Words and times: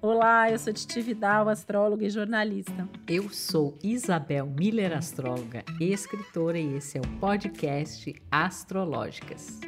Olá, 0.00 0.48
eu 0.48 0.56
sou 0.60 0.72
Titi 0.72 1.00
Vidal, 1.00 1.48
astróloga 1.48 2.04
e 2.04 2.10
jornalista. 2.10 2.88
Eu 3.08 3.28
sou 3.30 3.76
Isabel 3.82 4.46
Miller, 4.46 4.96
astróloga 4.96 5.64
e 5.80 5.92
escritora, 5.92 6.56
e 6.56 6.76
esse 6.76 6.98
é 6.98 7.00
o 7.00 7.18
podcast 7.18 8.14
Astrológicas. 8.30 9.58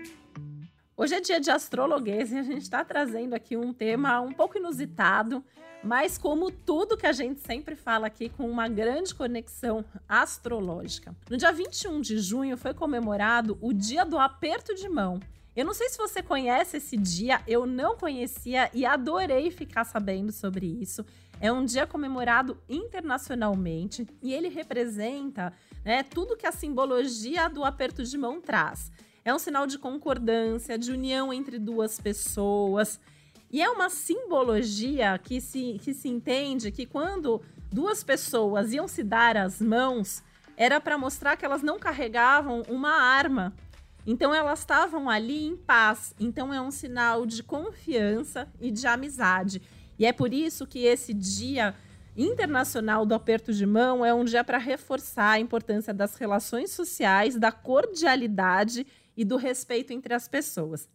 Hoje 0.97 1.17
é 1.17 1.21
dia 1.21 1.41
de 1.41 1.51
astrologuês 1.51 2.31
e 2.31 2.39
a 2.39 2.45
gente 2.45 2.63
está 2.63 2.85
trazendo 2.85 3.35
aqui 3.35 3.57
um 3.57 3.73
tema 3.73 4.21
um 4.21 4.33
pouco 4.33 4.57
inusitado, 4.57 5.45
mas 5.83 6.17
como 6.17 6.53
tudo 6.53 6.97
que 6.97 7.09
a 7.09 7.13
gente 7.13 7.41
sempre 7.41 7.75
fala 7.75 8.07
aqui, 8.07 8.29
com 8.29 8.49
uma 8.49 8.69
grande 8.69 9.13
conexão 9.13 9.85
astrológica. 10.09 11.13
No 11.29 11.37
dia 11.37 11.53
21 11.53 12.01
de 12.01 12.21
junho 12.21 12.57
foi 12.57 12.73
comemorado 12.73 13.59
o 13.61 13.73
Dia 13.73 14.05
do 14.05 14.17
Aperto 14.17 14.77
de 14.77 14.89
Mão. 14.89 15.19
Eu 15.57 15.65
não 15.65 15.75
sei 15.75 15.89
se 15.89 15.99
você 15.99 16.23
conhece 16.23 16.77
esse 16.77 16.97
dia, 16.97 17.43
eu 17.47 17.67
não 17.67 17.97
conhecia 17.97 18.71
e 18.73 18.87
adorei 18.87 19.51
ficar 19.51 19.85
sabendo 19.85 20.31
sobre 20.31 20.67
isso. 20.67 21.05
É 21.41 21.51
um 21.53 21.65
dia 21.65 21.87
comemorado 21.87 22.57
internacionalmente 22.69 24.07
e 24.23 24.33
ele 24.33 24.49
representa 24.49 25.53
né, 25.85 26.03
tudo 26.05 26.37
que 26.37 26.47
a 26.47 26.53
simbologia 26.53 27.49
do 27.49 27.65
aperto 27.65 28.05
de 28.05 28.17
mão 28.17 28.41
traz. 28.41 28.93
É 29.25 29.35
um 29.35 29.39
sinal 29.39 29.67
de 29.67 29.79
concordância, 29.79 30.79
de 30.79 30.93
união 30.93 31.33
entre 31.33 31.59
duas 31.59 31.99
pessoas. 31.99 33.01
E 33.51 33.61
é 33.61 33.69
uma 33.69 33.91
simbologia 33.91 35.19
que 35.19 35.41
se, 35.41 35.81
que 35.83 35.93
se 35.93 36.09
entende 36.09 36.71
que 36.71 36.87
quando 36.87 37.43
duas 37.73 38.05
pessoas 38.05 38.73
iam 38.73 38.87
se 38.87 39.03
dar 39.03 39.37
as 39.37 39.61
mãos, 39.61 40.23
era 40.57 40.81
para 40.81 40.97
mostrar 40.97 41.37
que 41.37 41.45
elas 41.45 41.63
não 41.63 41.79
carregavam 41.79 42.63
uma 42.69 42.93
arma, 42.93 43.53
então 44.11 44.35
elas 44.35 44.59
estavam 44.59 45.09
ali 45.09 45.47
em 45.47 45.57
paz. 45.57 46.13
Então 46.19 46.53
é 46.53 46.61
um 46.61 46.73
sinal 46.73 47.25
de 47.25 47.45
confiança 47.45 48.53
e 48.61 48.69
de 48.73 48.85
amizade. 48.85 49.63
E 49.97 50.05
é 50.05 50.13
por 50.13 50.35
isso 50.35 50.67
que 50.67 50.81
esse 50.81 51.15
dia 51.15 51.77
internacional 52.17 53.07
do 53.07 53.15
aperto 53.15 53.53
de 53.53 53.65
mão 53.65 54.05
é 54.05 54.13
um 54.13 54.25
dia 54.25 54.43
para 54.43 54.59
reforçar 54.59 55.31
a 55.31 55.39
importância 55.39 55.95
das 55.95 56.17
relações 56.17 56.73
sociais, 56.73 57.37
da 57.37 57.53
cordialidade 57.53 58.85
e 59.17 59.25
do 59.25 59.37
respeito 59.37 59.93
entre 59.93 60.13
as 60.13 60.27
pessoas. 60.27 60.89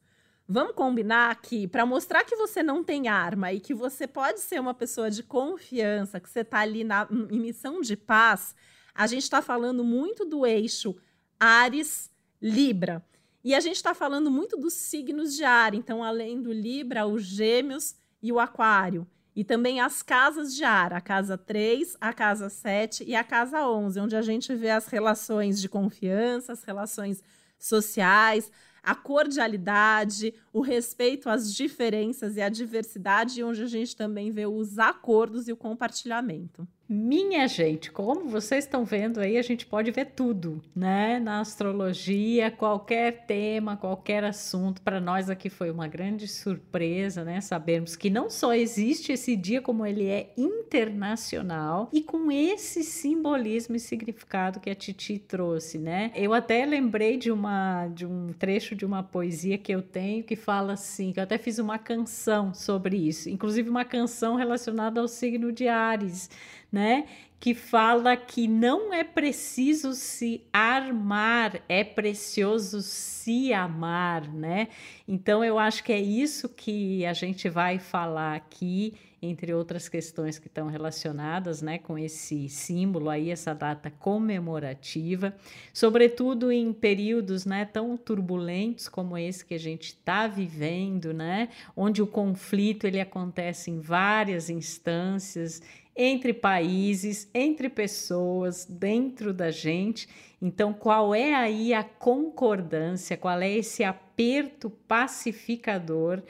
Vamos 0.45 0.75
combinar 0.75 1.33
que 1.41 1.69
para 1.69 1.85
mostrar 1.85 2.25
que 2.25 2.35
você 2.35 2.61
não 2.61 2.83
tem 2.83 3.07
arma 3.07 3.53
e 3.53 3.61
que 3.61 3.73
você 3.73 4.05
pode 4.05 4.41
ser 4.41 4.59
uma 4.59 4.73
pessoa 4.73 5.09
de 5.09 5.23
confiança, 5.23 6.19
que 6.19 6.29
você 6.29 6.41
está 6.41 6.59
ali 6.59 6.83
na, 6.83 7.07
em 7.31 7.39
missão 7.39 7.79
de 7.79 7.95
paz, 7.95 8.53
a 8.93 9.07
gente 9.07 9.23
está 9.23 9.41
falando 9.41 9.85
muito 9.85 10.25
do 10.25 10.45
eixo 10.45 10.93
Ares 11.39 12.13
Libra. 12.41 13.03
E 13.43 13.53
a 13.53 13.59
gente 13.59 13.75
está 13.75 13.93
falando 13.93 14.31
muito 14.31 14.57
dos 14.57 14.73
signos 14.73 15.35
de 15.35 15.43
ar, 15.43 15.73
então, 15.73 16.03
além 16.03 16.41
do 16.41 16.51
Libra, 16.51 17.05
os 17.05 17.23
Gêmeos 17.23 17.95
e 18.21 18.31
o 18.31 18.39
Aquário. 18.39 19.07
E 19.35 19.43
também 19.43 19.81
as 19.81 20.01
casas 20.01 20.55
de 20.55 20.63
ar, 20.63 20.93
a 20.93 21.01
casa 21.01 21.37
3, 21.37 21.97
a 21.99 22.13
casa 22.13 22.49
7 22.49 23.03
e 23.03 23.13
a 23.13 23.23
casa 23.23 23.67
11, 23.67 23.99
onde 23.99 24.15
a 24.15 24.21
gente 24.21 24.55
vê 24.55 24.69
as 24.69 24.87
relações 24.87 25.59
de 25.59 25.67
confiança, 25.67 26.53
as 26.53 26.63
relações 26.63 27.21
sociais, 27.59 28.49
a 28.81 28.95
cordialidade, 28.95 30.33
o 30.53 30.61
respeito 30.61 31.29
às 31.29 31.53
diferenças 31.53 32.37
e 32.37 32.41
à 32.41 32.47
diversidade, 32.47 33.43
onde 33.43 33.63
a 33.63 33.67
gente 33.67 33.95
também 33.95 34.31
vê 34.31 34.45
os 34.45 34.79
acordos 34.79 35.47
e 35.47 35.51
o 35.51 35.57
compartilhamento. 35.57 36.67
Minha 36.87 37.47
gente, 37.47 37.91
como 37.91 38.29
vocês 38.29 38.63
estão 38.63 38.85
vendo 38.85 39.19
aí, 39.19 39.39
a 39.39 39.41
gente 39.41 39.65
pode 39.65 39.89
ver 39.89 40.05
tudo, 40.15 40.61
né? 40.75 41.19
Na 41.19 41.39
astrologia, 41.39 42.51
qualquer 42.51 43.25
tema, 43.25 43.75
qualquer 43.75 44.23
assunto. 44.23 44.83
Para 44.83 45.01
nós 45.01 45.27
aqui 45.27 45.49
foi 45.49 45.71
uma 45.71 45.87
grande 45.87 46.27
surpresa, 46.27 47.23
né? 47.23 47.41
Sabermos 47.41 47.95
que 47.95 48.07
não 48.11 48.29
só 48.29 48.53
existe 48.53 49.11
esse 49.11 49.35
dia, 49.35 49.63
como 49.63 49.83
ele 49.83 50.05
é 50.05 50.31
internacional 50.37 51.89
e 51.91 52.03
com 52.03 52.31
esse 52.31 52.83
simbolismo 52.83 53.75
e 53.75 53.79
significado 53.79 54.59
que 54.59 54.69
a 54.69 54.75
Titi 54.75 55.17
trouxe, 55.17 55.79
né? 55.79 56.11
Eu 56.13 56.35
até 56.35 56.67
lembrei 56.67 57.17
de 57.17 57.31
uma 57.31 57.87
de 57.87 58.05
um 58.05 58.27
trecho 58.27 58.75
de 58.75 58.85
uma 58.85 59.01
poesia 59.01 59.57
que 59.57 59.71
eu 59.71 59.81
tenho 59.81 60.23
que 60.23 60.35
fala 60.35 60.73
assim, 60.73 61.11
que 61.11 61.19
eu 61.19 61.23
até 61.23 61.39
fiz 61.39 61.57
uma 61.57 61.79
canção 61.79 62.53
sobre 62.53 62.95
isso, 62.95 63.27
inclusive 63.27 63.71
uma 63.71 63.85
canção 63.85 64.35
relacionada 64.35 65.01
ao 65.01 65.07
signo 65.07 65.51
de 65.51 65.67
Ares 65.67 66.29
né? 66.71 67.05
Que 67.39 67.53
fala 67.53 68.15
que 68.15 68.47
não 68.47 68.93
é 68.93 69.03
preciso 69.03 69.93
se 69.93 70.41
armar, 70.51 71.61
é 71.69 71.83
precioso 71.83 72.81
se 72.81 73.53
amar, 73.53 74.27
né? 74.33 74.69
Então 75.07 75.43
eu 75.43 75.59
acho 75.59 75.83
que 75.83 75.93
é 75.93 75.99
isso 75.99 76.49
que 76.49 77.05
a 77.05 77.13
gente 77.13 77.49
vai 77.49 77.77
falar 77.77 78.35
aqui, 78.35 78.93
entre 79.29 79.53
outras 79.53 79.89
questões 79.89 80.39
que 80.39 80.47
estão 80.47 80.67
relacionadas, 80.67 81.61
né, 81.61 81.77
com 81.77 81.97
esse 81.97 82.47
símbolo 82.47 83.09
aí, 83.09 83.29
essa 83.31 83.53
data 83.53 83.89
comemorativa, 83.89 85.35
sobretudo 85.73 86.51
em 86.51 86.71
períodos, 86.71 87.45
né, 87.45 87.65
tão 87.65 87.97
turbulentos 87.97 88.87
como 88.87 89.17
esse 89.17 89.43
que 89.43 89.53
a 89.53 89.59
gente 89.59 89.87
está 89.87 90.27
vivendo, 90.27 91.13
né, 91.13 91.49
onde 91.75 92.01
o 92.01 92.07
conflito 92.07 92.85
ele 92.85 92.99
acontece 92.99 93.71
em 93.71 93.79
várias 93.79 94.49
instâncias 94.49 95.61
entre 95.95 96.33
países, 96.33 97.29
entre 97.33 97.69
pessoas, 97.69 98.65
dentro 98.65 99.33
da 99.33 99.49
gente. 99.49 100.09
Então, 100.41 100.73
qual 100.73 101.15
é 101.15 101.33
aí 101.33 101.73
a 101.73 101.83
concordância, 101.83 103.15
qual 103.15 103.39
é 103.39 103.49
esse 103.49 103.83
aperto 103.83 104.69
pacificador 104.69 106.21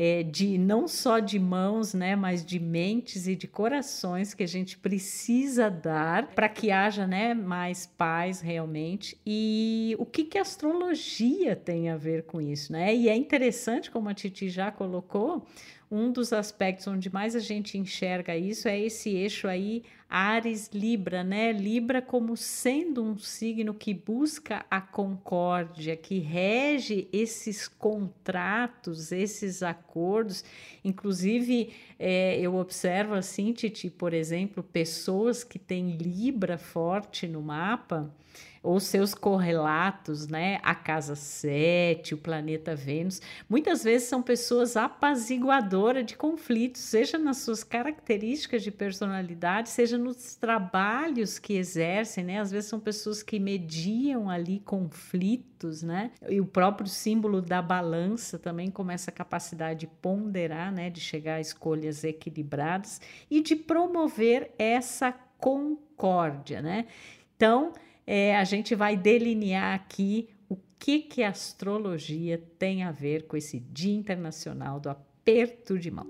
é, 0.00 0.22
de 0.22 0.56
não 0.56 0.86
só 0.86 1.18
de 1.18 1.40
mãos, 1.40 1.92
né, 1.92 2.14
mas 2.14 2.46
de 2.46 2.60
mentes 2.60 3.26
e 3.26 3.34
de 3.34 3.48
corações 3.48 4.32
que 4.32 4.44
a 4.44 4.46
gente 4.46 4.78
precisa 4.78 5.68
dar 5.68 6.28
para 6.28 6.48
que 6.48 6.70
haja, 6.70 7.04
né, 7.04 7.34
mais 7.34 7.84
paz 7.84 8.40
realmente. 8.40 9.18
E 9.26 9.96
o 9.98 10.06
que 10.06 10.22
que 10.22 10.38
a 10.38 10.42
astrologia 10.42 11.56
tem 11.56 11.90
a 11.90 11.96
ver 11.96 12.22
com 12.22 12.40
isso, 12.40 12.70
né? 12.70 12.94
E 12.94 13.08
é 13.08 13.16
interessante, 13.16 13.90
como 13.90 14.08
a 14.08 14.14
Titi 14.14 14.48
já 14.48 14.70
colocou, 14.70 15.44
um 15.90 16.12
dos 16.12 16.32
aspectos 16.32 16.86
onde 16.86 17.10
mais 17.12 17.34
a 17.34 17.40
gente 17.40 17.78
enxerga 17.78 18.36
isso 18.36 18.68
é 18.68 18.78
esse 18.78 19.10
eixo 19.10 19.48
aí 19.48 19.82
Ares 20.08 20.70
Libra, 20.72 21.22
né? 21.22 21.52
Libra 21.52 22.00
como 22.00 22.34
sendo 22.34 23.02
um 23.02 23.18
signo 23.18 23.74
que 23.74 23.92
busca 23.92 24.64
a 24.70 24.80
concórdia, 24.80 25.96
que 25.96 26.18
rege 26.18 27.06
esses 27.12 27.68
contratos, 27.68 29.12
esses 29.12 29.62
acordos. 29.62 30.44
Inclusive, 30.82 31.74
é, 31.98 32.40
eu 32.40 32.54
observo 32.54 33.14
assim, 33.14 33.52
Titi, 33.52 33.90
por 33.90 34.14
exemplo, 34.14 34.62
pessoas 34.62 35.44
que 35.44 35.58
têm 35.58 35.96
Libra 35.96 36.56
forte 36.56 37.26
no 37.28 37.42
mapa 37.42 38.10
ou 38.62 38.80
seus 38.80 39.14
correlatos, 39.14 40.28
né? 40.28 40.58
A 40.62 40.74
casa 40.74 41.14
7, 41.14 42.14
o 42.14 42.18
planeta 42.18 42.74
Vênus, 42.74 43.20
muitas 43.48 43.84
vezes 43.84 44.08
são 44.08 44.22
pessoas 44.22 44.76
apaziguadoras 44.76 46.04
de 46.06 46.16
conflitos, 46.16 46.82
seja 46.82 47.18
nas 47.18 47.38
suas 47.38 47.62
características 47.64 48.62
de 48.62 48.70
personalidade, 48.70 49.68
seja 49.68 49.96
nos 49.96 50.34
trabalhos 50.36 51.38
que 51.38 51.54
exercem, 51.54 52.24
né? 52.24 52.40
Às 52.40 52.50
vezes 52.50 52.68
são 52.68 52.80
pessoas 52.80 53.22
que 53.22 53.38
mediam 53.38 54.30
ali 54.30 54.60
conflitos, 54.60 55.82
né? 55.82 56.10
E 56.28 56.40
o 56.40 56.46
próprio 56.46 56.88
símbolo 56.88 57.40
da 57.40 57.60
balança 57.60 58.38
também 58.38 58.70
com 58.70 58.90
essa 58.90 59.10
capacidade 59.10 59.80
de 59.80 59.86
ponderar, 59.86 60.72
né? 60.72 60.90
De 60.90 61.00
chegar 61.00 61.34
a 61.34 61.40
escolhas 61.40 62.04
equilibradas 62.04 63.00
e 63.30 63.40
de 63.40 63.56
promover 63.56 64.52
essa 64.58 65.12
concórdia, 65.38 66.60
né? 66.60 66.86
Então, 67.36 67.72
é, 68.10 68.34
a 68.34 68.42
gente 68.42 68.74
vai 68.74 68.96
delinear 68.96 69.74
aqui 69.74 70.30
o 70.48 70.56
que, 70.78 71.00
que 71.00 71.22
a 71.22 71.28
astrologia 71.28 72.42
tem 72.58 72.82
a 72.82 72.90
ver 72.90 73.26
com 73.26 73.36
esse 73.36 73.60
Dia 73.60 73.92
Internacional 73.92 74.80
do 74.80 74.88
Aperto 74.88 75.78
de 75.78 75.90
Mão. 75.90 76.06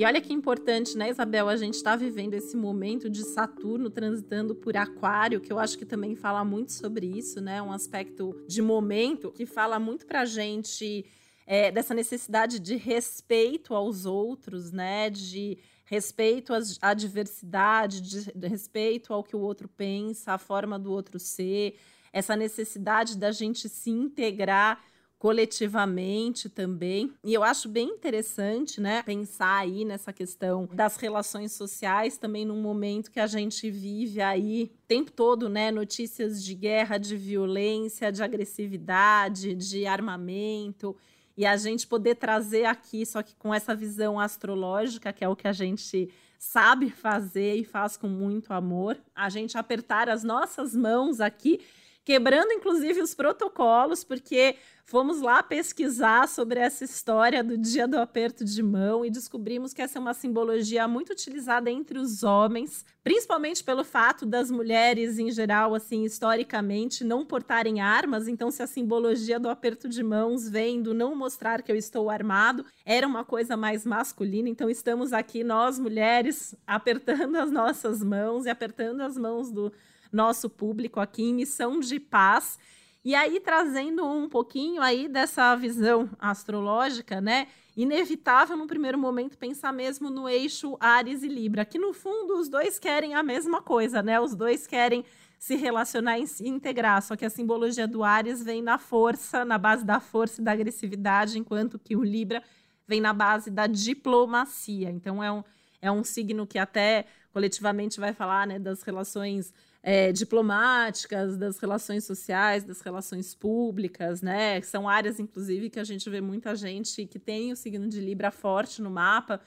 E 0.00 0.04
olha 0.06 0.18
que 0.18 0.32
importante, 0.32 0.96
né, 0.96 1.10
Isabel? 1.10 1.46
A 1.46 1.58
gente 1.58 1.74
está 1.74 1.94
vivendo 1.94 2.32
esse 2.32 2.56
momento 2.56 3.10
de 3.10 3.22
Saturno 3.22 3.90
transitando 3.90 4.54
por 4.54 4.74
Aquário, 4.74 5.42
que 5.42 5.52
eu 5.52 5.58
acho 5.58 5.76
que 5.76 5.84
também 5.84 6.16
fala 6.16 6.42
muito 6.42 6.72
sobre 6.72 7.04
isso, 7.04 7.38
né? 7.38 7.60
Um 7.60 7.70
aspecto 7.70 8.34
de 8.48 8.62
momento 8.62 9.30
que 9.30 9.44
fala 9.44 9.78
muito 9.78 10.06
para 10.06 10.22
a 10.22 10.24
gente 10.24 11.04
é, 11.46 11.70
dessa 11.70 11.92
necessidade 11.92 12.58
de 12.58 12.76
respeito 12.76 13.74
aos 13.74 14.06
outros, 14.06 14.72
né? 14.72 15.10
De 15.10 15.58
respeito 15.84 16.54
à 16.80 16.94
diversidade, 16.94 18.00
de, 18.00 18.48
respeito 18.48 19.12
ao 19.12 19.22
que 19.22 19.36
o 19.36 19.40
outro 19.40 19.68
pensa, 19.68 20.32
a 20.32 20.38
forma 20.38 20.78
do 20.78 20.90
outro 20.90 21.18
ser, 21.18 21.76
essa 22.10 22.34
necessidade 22.34 23.18
da 23.18 23.30
gente 23.32 23.68
se 23.68 23.90
integrar 23.90 24.82
coletivamente 25.20 26.48
também. 26.48 27.12
E 27.22 27.34
eu 27.34 27.44
acho 27.44 27.68
bem 27.68 27.90
interessante, 27.90 28.80
né, 28.80 29.02
pensar 29.02 29.58
aí 29.58 29.84
nessa 29.84 30.14
questão 30.14 30.66
das 30.72 30.96
relações 30.96 31.52
sociais 31.52 32.16
também 32.16 32.46
num 32.46 32.62
momento 32.62 33.10
que 33.10 33.20
a 33.20 33.26
gente 33.26 33.70
vive 33.70 34.22
aí 34.22 34.72
o 34.74 34.86
tempo 34.88 35.12
todo, 35.12 35.46
né, 35.46 35.70
notícias 35.70 36.42
de 36.42 36.54
guerra, 36.54 36.96
de 36.96 37.18
violência, 37.18 38.10
de 38.10 38.22
agressividade, 38.22 39.54
de 39.54 39.84
armamento. 39.84 40.96
E 41.36 41.44
a 41.44 41.54
gente 41.54 41.86
poder 41.86 42.14
trazer 42.14 42.64
aqui, 42.64 43.04
só 43.04 43.22
que 43.22 43.36
com 43.36 43.52
essa 43.52 43.74
visão 43.74 44.18
astrológica, 44.18 45.12
que 45.12 45.22
é 45.22 45.28
o 45.28 45.36
que 45.36 45.46
a 45.46 45.52
gente 45.52 46.08
sabe 46.38 46.88
fazer 46.88 47.56
e 47.56 47.64
faz 47.64 47.94
com 47.94 48.08
muito 48.08 48.54
amor, 48.54 48.96
a 49.14 49.28
gente 49.28 49.58
apertar 49.58 50.08
as 50.08 50.24
nossas 50.24 50.74
mãos 50.74 51.20
aqui 51.20 51.60
quebrando 52.10 52.52
inclusive 52.52 53.00
os 53.00 53.14
protocolos, 53.14 54.02
porque 54.02 54.56
fomos 54.84 55.20
lá 55.20 55.44
pesquisar 55.44 56.26
sobre 56.26 56.58
essa 56.58 56.82
história 56.82 57.44
do 57.44 57.56
dia 57.56 57.86
do 57.86 57.96
aperto 57.98 58.44
de 58.44 58.60
mão 58.60 59.04
e 59.04 59.10
descobrimos 59.10 59.72
que 59.72 59.80
essa 59.80 59.96
é 59.96 60.00
uma 60.00 60.12
simbologia 60.12 60.88
muito 60.88 61.12
utilizada 61.12 61.70
entre 61.70 62.00
os 62.00 62.24
homens, 62.24 62.84
principalmente 63.04 63.62
pelo 63.62 63.84
fato 63.84 64.26
das 64.26 64.50
mulheres 64.50 65.20
em 65.20 65.30
geral, 65.30 65.72
assim, 65.72 66.02
historicamente, 66.02 67.04
não 67.04 67.24
portarem 67.24 67.80
armas. 67.80 68.26
Então, 68.26 68.50
se 68.50 68.60
a 68.60 68.66
simbologia 68.66 69.38
do 69.38 69.48
aperto 69.48 69.88
de 69.88 70.02
mãos 70.02 70.48
vem 70.48 70.82
do 70.82 70.92
não 70.92 71.14
mostrar 71.14 71.62
que 71.62 71.70
eu 71.70 71.76
estou 71.76 72.10
armado, 72.10 72.66
era 72.84 73.06
uma 73.06 73.24
coisa 73.24 73.56
mais 73.56 73.86
masculina. 73.86 74.48
Então, 74.48 74.68
estamos 74.68 75.12
aqui 75.12 75.44
nós 75.44 75.78
mulheres 75.78 76.56
apertando 76.66 77.36
as 77.36 77.52
nossas 77.52 78.02
mãos 78.02 78.46
e 78.46 78.50
apertando 78.50 79.00
as 79.00 79.16
mãos 79.16 79.52
do 79.52 79.72
nosso 80.12 80.48
público 80.48 81.00
aqui 81.00 81.22
em 81.22 81.34
missão 81.34 81.80
de 81.80 81.98
paz. 81.98 82.58
E 83.04 83.14
aí, 83.14 83.40
trazendo 83.40 84.04
um 84.04 84.28
pouquinho 84.28 84.82
aí 84.82 85.08
dessa 85.08 85.54
visão 85.56 86.08
astrológica, 86.18 87.20
né? 87.20 87.48
Inevitável, 87.76 88.56
no 88.56 88.66
primeiro 88.66 88.98
momento, 88.98 89.38
pensar 89.38 89.72
mesmo 89.72 90.10
no 90.10 90.28
eixo 90.28 90.76
Ares 90.78 91.22
e 91.22 91.28
Libra, 91.28 91.64
que 91.64 91.78
no 91.78 91.94
fundo 91.94 92.38
os 92.38 92.48
dois 92.48 92.78
querem 92.78 93.14
a 93.14 93.22
mesma 93.22 93.62
coisa, 93.62 94.02
né? 94.02 94.20
Os 94.20 94.34
dois 94.34 94.66
querem 94.66 95.04
se 95.38 95.56
relacionar 95.56 96.18
e 96.18 96.26
se 96.26 96.46
integrar, 96.46 97.00
só 97.00 97.16
que 97.16 97.24
a 97.24 97.30
simbologia 97.30 97.88
do 97.88 98.04
Ares 98.04 98.42
vem 98.42 98.60
na 98.60 98.76
força, 98.76 99.42
na 99.42 99.56
base 99.56 99.82
da 99.82 99.98
força 99.98 100.42
e 100.42 100.44
da 100.44 100.52
agressividade, 100.52 101.38
enquanto 101.38 101.78
que 101.78 101.96
o 101.96 102.04
Libra 102.04 102.42
vem 102.86 103.00
na 103.00 103.14
base 103.14 103.50
da 103.50 103.66
diplomacia. 103.66 104.90
Então, 104.90 105.24
é 105.24 105.32
um, 105.32 105.42
é 105.80 105.90
um 105.90 106.04
signo 106.04 106.46
que 106.46 106.58
até 106.58 107.06
coletivamente 107.32 107.98
vai 107.98 108.12
falar 108.12 108.46
né, 108.46 108.58
das 108.58 108.82
relações 108.82 109.54
é, 109.82 110.12
diplomáticas, 110.12 111.36
das 111.36 111.58
relações 111.58 112.04
sociais, 112.04 112.64
das 112.64 112.80
relações 112.80 113.34
públicas, 113.34 114.20
né? 114.20 114.60
São 114.62 114.88
áreas, 114.88 115.18
inclusive, 115.18 115.70
que 115.70 115.80
a 115.80 115.84
gente 115.84 116.08
vê 116.10 116.20
muita 116.20 116.54
gente 116.54 117.06
que 117.06 117.18
tem 117.18 117.52
o 117.52 117.56
signo 117.56 117.88
de 117.88 118.00
Libra 118.00 118.30
forte 118.30 118.82
no 118.82 118.90
mapa, 118.90 119.40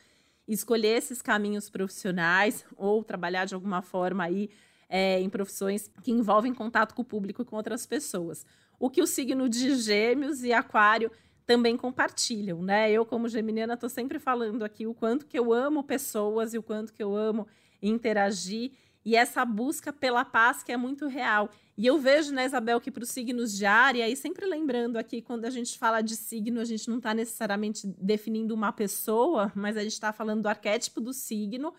escolher 0.48 0.98
esses 0.98 1.22
caminhos 1.22 1.70
profissionais 1.70 2.66
ou 2.76 3.04
trabalhar 3.04 3.46
de 3.46 3.54
alguma 3.54 3.82
forma 3.82 4.24
aí 4.24 4.50
é, 4.90 5.20
em 5.20 5.30
profissões 5.30 5.90
que 6.02 6.12
envolvem 6.12 6.54
contato 6.54 6.94
com 6.94 7.02
o 7.02 7.06
público 7.06 7.42
e 7.42 7.46
com 7.46 7.56
outras 7.56 7.86
pessoas. 7.86 8.46
O 8.80 8.90
que 8.90 9.02
o 9.02 9.08
signo 9.08 9.48
de 9.48 9.76
Gêmeos 9.76 10.44
e 10.44 10.52
Aquário 10.52 11.12
também 11.46 11.78
compartilham, 11.78 12.62
né? 12.62 12.92
Eu, 12.92 13.06
como 13.06 13.30
geminiana, 13.30 13.76
estou 13.76 13.90
sempre 13.90 14.18
falando 14.18 14.64
aqui 14.64 14.88
o 14.88 14.94
quanto 14.94 15.26
que 15.26 15.38
eu 15.38 15.54
amo 15.54 15.84
pessoas 15.84 16.54
e 16.54 16.58
o 16.58 16.64
quanto 16.64 16.94
que 16.94 17.04
eu 17.04 17.16
amo 17.16 17.48
interagir 17.82 18.72
e 19.06 19.16
essa 19.16 19.44
busca 19.44 19.92
pela 19.92 20.24
paz 20.24 20.64
que 20.64 20.72
é 20.72 20.78
muito 20.78 21.08
real. 21.08 21.50
E 21.78 21.86
eu 21.86 21.98
vejo, 21.98 22.32
né, 22.32 22.46
Isabel, 22.46 22.80
que 22.80 22.92
para 22.92 23.04
os 23.04 23.10
signos 23.10 23.56
de 23.58 23.66
ar, 23.66 23.96
e 23.96 24.02
aí 24.02 24.16
sempre 24.16 24.46
lembrando 24.46 24.98
aqui, 24.98 25.22
quando 25.22 25.46
a 25.46 25.50
gente 25.50 25.78
fala 25.78 26.02
de 26.02 26.16
signo, 26.16 26.62
a 26.62 26.66
gente 26.66 26.90
não 26.90 26.98
está 26.98 27.14
necessariamente 27.14 27.88
definindo 28.00 28.54
uma 28.54 28.72
pessoa, 28.72 29.52
mas 29.56 29.76
a 29.76 29.82
gente 29.82 29.94
está 29.94 30.14
falando 30.14 30.44
do 30.44 30.50
arquétipo 30.50 31.02
do 31.02 31.12
signo, 31.12 31.74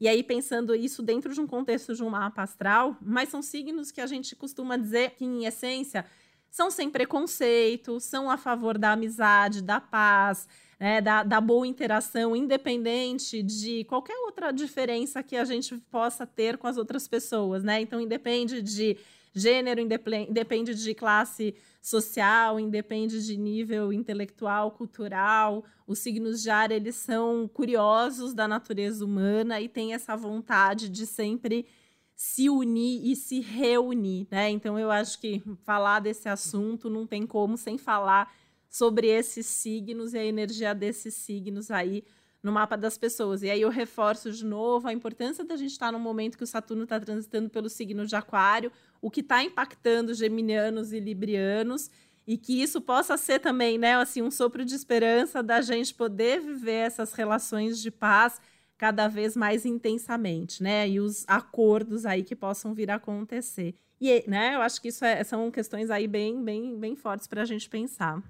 e 0.00 0.06
aí 0.06 0.22
pensando 0.22 0.74
isso 0.74 1.02
dentro 1.02 1.32
de 1.32 1.40
um 1.40 1.46
contexto 1.46 1.94
de 1.94 2.02
um 2.02 2.10
mapa 2.10 2.42
astral, 2.42 2.96
mas 3.00 3.28
são 3.28 3.42
signos 3.42 3.90
que 3.90 4.00
a 4.00 4.06
gente 4.06 4.36
costuma 4.36 4.76
dizer 4.76 5.10
que, 5.12 5.24
em 5.24 5.44
essência, 5.44 6.04
são 6.50 6.70
sem 6.70 6.90
preconceito, 6.90 8.00
são 8.00 8.30
a 8.30 8.36
favor 8.36 8.78
da 8.78 8.92
amizade, 8.92 9.62
da 9.62 9.80
paz, 9.80 10.48
né, 10.78 11.00
da, 11.00 11.22
da 11.22 11.40
boa 11.40 11.66
interação, 11.66 12.36
independente 12.36 13.42
de 13.42 13.84
qualquer 13.84 14.16
outra 14.26 14.52
diferença 14.52 15.22
que 15.22 15.36
a 15.36 15.44
gente 15.44 15.76
possa 15.90 16.26
ter 16.26 16.56
com 16.56 16.66
as 16.66 16.76
outras 16.76 17.08
pessoas, 17.08 17.64
né? 17.64 17.80
Então, 17.80 18.00
independe 18.00 18.62
de 18.62 18.96
gênero, 19.34 19.80
independe 19.80 20.74
de 20.74 20.94
classe 20.94 21.54
social, 21.82 22.58
independe 22.60 23.24
de 23.24 23.36
nível 23.36 23.92
intelectual, 23.92 24.70
cultural. 24.70 25.64
Os 25.86 25.98
signos 25.98 26.42
de 26.42 26.50
ar, 26.50 26.70
eles 26.70 26.96
são 26.96 27.48
curiosos 27.48 28.34
da 28.34 28.46
natureza 28.46 29.04
humana 29.04 29.60
e 29.60 29.68
têm 29.68 29.94
essa 29.94 30.16
vontade 30.16 30.88
de 30.88 31.06
sempre 31.06 31.66
se 32.14 32.50
unir 32.50 33.00
e 33.04 33.14
se 33.14 33.40
reunir, 33.40 34.26
né? 34.30 34.50
Então 34.50 34.78
eu 34.78 34.90
acho 34.90 35.20
que 35.20 35.40
falar 35.64 36.00
desse 36.00 36.28
assunto 36.28 36.90
não 36.90 37.06
tem 37.06 37.24
como 37.24 37.56
sem 37.56 37.78
falar 37.78 38.34
sobre 38.68 39.08
esses 39.08 39.46
signos 39.46 40.14
e 40.14 40.18
a 40.18 40.24
energia 40.24 40.74
desses 40.74 41.14
signos 41.14 41.70
aí 41.70 42.04
no 42.42 42.52
mapa 42.52 42.76
das 42.76 42.96
pessoas. 42.96 43.42
E 43.42 43.50
aí 43.50 43.62
eu 43.62 43.70
reforço 43.70 44.30
de 44.30 44.44
novo 44.44 44.88
a 44.88 44.92
importância 44.92 45.44
da 45.44 45.56
gente 45.56 45.72
estar 45.72 45.92
no 45.92 45.98
momento 45.98 46.36
que 46.36 46.44
o 46.44 46.46
Saturno 46.46 46.84
está 46.84 47.00
transitando 47.00 47.50
pelo 47.50 47.68
signo 47.68 48.06
de 48.06 48.14
Aquário, 48.14 48.72
o 49.00 49.10
que 49.10 49.20
está 49.20 49.42
impactando 49.42 50.14
geminianos 50.14 50.92
e 50.92 51.00
librianos, 51.00 51.90
e 52.26 52.36
que 52.36 52.60
isso 52.62 52.80
possa 52.80 53.16
ser 53.16 53.38
também, 53.38 53.78
né, 53.78 53.96
assim, 53.96 54.20
um 54.20 54.30
sopro 54.30 54.64
de 54.64 54.74
esperança 54.74 55.42
da 55.42 55.62
gente 55.62 55.94
poder 55.94 56.40
viver 56.40 56.86
essas 56.86 57.14
relações 57.14 57.80
de 57.80 57.90
paz 57.90 58.38
cada 58.76 59.08
vez 59.08 59.34
mais 59.34 59.64
intensamente, 59.64 60.62
né? 60.62 60.88
E 60.88 61.00
os 61.00 61.24
acordos 61.26 62.06
aí 62.06 62.22
que 62.22 62.36
possam 62.36 62.74
vir 62.74 62.90
a 62.90 62.96
acontecer. 62.96 63.74
E, 64.00 64.22
né, 64.28 64.54
eu 64.54 64.60
acho 64.60 64.80
que 64.80 64.88
isso 64.88 65.04
é, 65.04 65.24
são 65.24 65.50
questões 65.50 65.90
aí 65.90 66.06
bem, 66.06 66.44
bem, 66.44 66.78
bem 66.78 66.94
fortes 66.94 67.26
para 67.26 67.42
a 67.42 67.44
gente 67.44 67.68
pensar. 67.68 68.22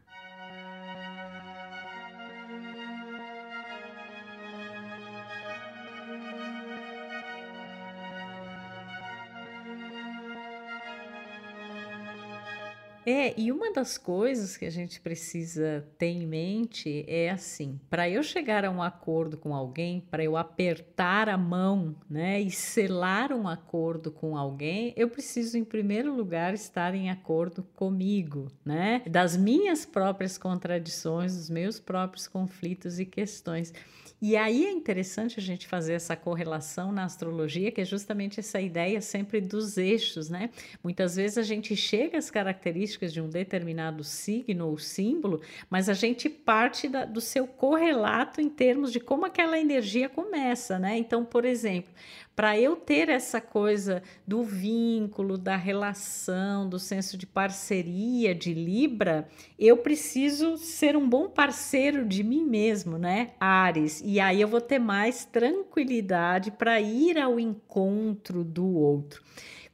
É, 13.06 13.38
e 13.40 13.50
uma 13.50 13.72
das 13.72 13.96
coisas 13.96 14.56
que 14.56 14.64
a 14.64 14.70
gente 14.70 15.00
precisa 15.00 15.86
ter 15.96 16.08
em 16.08 16.26
mente 16.26 17.04
é 17.08 17.30
assim: 17.30 17.80
para 17.88 18.08
eu 18.08 18.22
chegar 18.22 18.64
a 18.64 18.70
um 18.70 18.82
acordo 18.82 19.36
com 19.36 19.54
alguém, 19.54 20.00
para 20.10 20.22
eu 20.22 20.36
apertar 20.36 21.28
a 21.28 21.38
mão, 21.38 21.96
né, 22.08 22.40
e 22.40 22.50
selar 22.50 23.32
um 23.32 23.48
acordo 23.48 24.10
com 24.10 24.36
alguém, 24.36 24.92
eu 24.96 25.08
preciso, 25.08 25.56
em 25.56 25.64
primeiro 25.64 26.14
lugar, 26.14 26.54
estar 26.54 26.94
em 26.94 27.10
acordo 27.10 27.62
comigo, 27.74 28.48
né, 28.64 29.02
das 29.08 29.36
minhas 29.36 29.86
próprias 29.86 30.36
contradições, 30.36 31.36
dos 31.36 31.50
meus 31.50 31.78
próprios 31.80 32.28
conflitos 32.28 32.98
e 32.98 33.06
questões. 33.06 33.72
E 34.20 34.36
aí 34.36 34.66
é 34.66 34.72
interessante 34.72 35.38
a 35.38 35.42
gente 35.42 35.68
fazer 35.68 35.92
essa 35.92 36.16
correlação 36.16 36.90
na 36.90 37.04
astrologia, 37.04 37.70
que 37.70 37.80
é 37.80 37.84
justamente 37.84 38.40
essa 38.40 38.60
ideia 38.60 39.00
sempre 39.00 39.40
dos 39.40 39.78
eixos, 39.78 40.28
né? 40.28 40.50
Muitas 40.82 41.14
vezes 41.14 41.38
a 41.38 41.42
gente 41.42 41.76
chega 41.76 42.18
às 42.18 42.28
características 42.28 43.12
de 43.12 43.20
um 43.20 43.28
determinado 43.28 44.02
signo 44.02 44.66
ou 44.66 44.76
símbolo, 44.76 45.40
mas 45.70 45.88
a 45.88 45.94
gente 45.94 46.28
parte 46.28 46.88
da, 46.88 47.04
do 47.04 47.20
seu 47.20 47.46
correlato 47.46 48.40
em 48.40 48.48
termos 48.48 48.90
de 48.90 48.98
como 48.98 49.24
aquela 49.24 49.58
energia 49.58 50.08
começa, 50.08 50.80
né? 50.80 50.98
Então, 50.98 51.24
por 51.24 51.44
exemplo, 51.44 51.92
para 52.38 52.56
eu 52.56 52.76
ter 52.76 53.08
essa 53.08 53.40
coisa 53.40 54.00
do 54.24 54.44
vínculo, 54.44 55.36
da 55.36 55.56
relação, 55.56 56.68
do 56.68 56.78
senso 56.78 57.18
de 57.18 57.26
parceria 57.26 58.32
de 58.32 58.54
Libra, 58.54 59.26
eu 59.58 59.78
preciso 59.78 60.56
ser 60.56 60.96
um 60.96 61.08
bom 61.08 61.28
parceiro 61.28 62.06
de 62.06 62.22
mim 62.22 62.44
mesmo, 62.44 62.96
né? 62.96 63.32
Ares. 63.40 64.00
E 64.04 64.20
aí 64.20 64.40
eu 64.40 64.46
vou 64.46 64.60
ter 64.60 64.78
mais 64.78 65.24
tranquilidade 65.24 66.52
para 66.52 66.80
ir 66.80 67.18
ao 67.18 67.40
encontro 67.40 68.44
do 68.44 68.68
outro. 68.68 69.20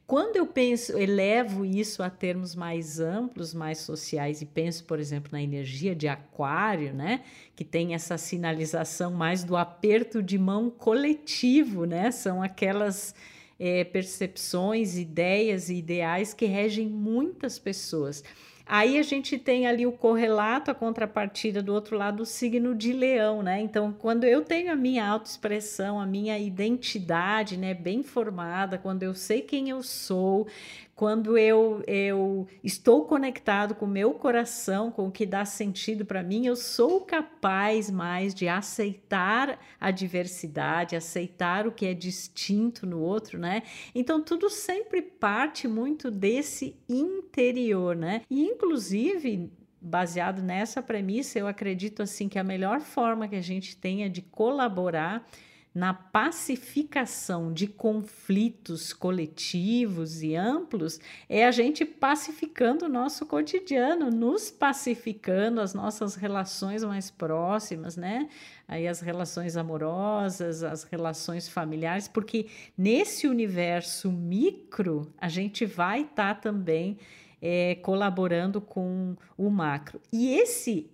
Quando 0.07 0.35
eu 0.35 0.45
penso, 0.45 0.95
elevo 0.97 1.65
isso 1.65 2.03
a 2.03 2.11
termos 2.11 2.53
mais 2.53 2.99
amplos, 2.99 3.55
mais 3.55 3.79
sociais, 3.79 4.39
e 4.39 4.45
penso, 4.45 4.83
por 4.83 4.99
exemplo, 4.99 5.31
na 5.31 5.41
energia 5.41 5.95
de 5.95 6.07
aquário, 6.07 6.93
né? 6.93 7.23
Que 7.55 7.65
tem 7.65 7.95
essa 7.95 8.15
sinalização 8.15 9.11
mais 9.11 9.43
do 9.43 9.57
aperto 9.57 10.21
de 10.21 10.37
mão 10.37 10.69
coletivo, 10.69 11.85
né? 11.85 12.11
São 12.11 12.43
aquelas 12.43 13.15
é, 13.59 13.83
percepções, 13.83 14.95
ideias 14.95 15.69
e 15.69 15.77
ideais 15.77 16.35
que 16.35 16.45
regem 16.45 16.87
muitas 16.87 17.57
pessoas. 17.57 18.23
Aí 18.67 18.97
a 18.97 19.03
gente 19.03 19.37
tem 19.37 19.67
ali 19.67 19.85
o 19.85 19.91
correlato, 19.91 20.71
a 20.71 20.73
contrapartida 20.73 21.61
do 21.61 21.71
outro 21.71 21.95
lado, 21.95 22.23
o 22.23 22.25
signo 22.25 22.73
de 22.73 22.93
leão, 22.93 23.43
né? 23.43 23.61
Então, 23.61 23.93
quando 23.93 24.23
eu 24.23 24.43
tenho 24.43 24.71
a 24.71 24.75
minha 24.75 25.05
autoexpressão, 25.07 25.99
a 25.99 26.05
minha 26.05 26.39
identidade, 26.39 27.57
né, 27.57 27.75
bem 27.75 28.01
formada, 28.01 28.79
quando 28.79 29.03
eu 29.03 29.13
sei 29.13 29.41
quem 29.41 29.69
eu 29.69 29.83
sou, 29.83 30.47
quando 30.95 31.37
eu, 31.37 31.83
eu 31.85 32.47
estou 32.63 33.03
conectado 33.03 33.75
com 33.75 33.85
o 33.85 33.89
meu 33.89 34.13
coração, 34.13 34.89
com 34.89 35.07
o 35.07 35.11
que 35.11 35.25
dá 35.25 35.43
sentido 35.43 36.05
para 36.05 36.23
mim, 36.23 36.45
eu 36.45 36.55
sou 36.55 37.01
capaz 37.01 37.91
mais 37.91 38.33
de 38.33 38.47
aceitar 38.47 39.59
a 39.79 39.91
diversidade, 39.91 40.95
aceitar 40.95 41.67
o 41.67 41.71
que 41.73 41.85
é 41.85 41.93
distinto 41.93 42.87
no 42.87 43.01
outro, 43.01 43.37
né? 43.37 43.63
Então 43.93 44.23
tudo 44.23 44.49
sempre 44.49 45.01
parte 45.01 45.67
muito 45.67 46.09
desse 46.09 46.77
interior, 46.87 47.93
né? 47.93 48.21
E 48.29 48.45
inclusive 48.45 49.51
baseado 49.81 50.41
nessa 50.41 50.81
premissa, 50.81 51.37
eu 51.37 51.45
acredito 51.45 52.01
assim 52.01 52.29
que 52.29 52.39
a 52.39 52.43
melhor 52.43 52.79
forma 52.79 53.27
que 53.27 53.35
a 53.35 53.41
gente 53.41 53.75
tenha 53.75 54.09
de 54.09 54.21
colaborar 54.21 55.27
na 55.75 55.93
pacificação 55.93 57.51
de 57.51 57.67
conflitos 57.67 58.93
coletivos 58.93 60.23
e 60.23 60.33
amplos 60.33 61.01
é 61.27 61.45
a 61.45 61.51
gente 61.51 61.83
pacificando 61.83 62.85
o 62.85 62.89
nosso 62.89 63.25
cotidiano, 63.25 64.09
nos 64.09 64.49
pacificando 64.49 65.59
as 65.59 65.73
nossas 65.73 66.15
relações 66.15 66.81
mais 66.81 67.11
próximas, 67.11 67.97
né? 67.97 68.29
Aí 68.65 68.87
as 68.87 69.01
relações 69.01 69.57
amorosas, 69.57 70.63
as 70.63 70.85
relações 70.85 71.49
familiares, 71.49 72.07
porque 72.07 72.47
nesse 72.77 73.27
universo 73.27 74.09
micro 74.09 75.13
a 75.17 75.27
gente 75.27 75.65
vai 75.65 76.03
estar 76.03 76.35
tá 76.35 76.41
também 76.41 76.97
é, 77.41 77.75
colaborando 77.75 78.61
com 78.61 79.17
o 79.37 79.49
macro. 79.49 79.99
E 80.11 80.33
esse 80.35 80.89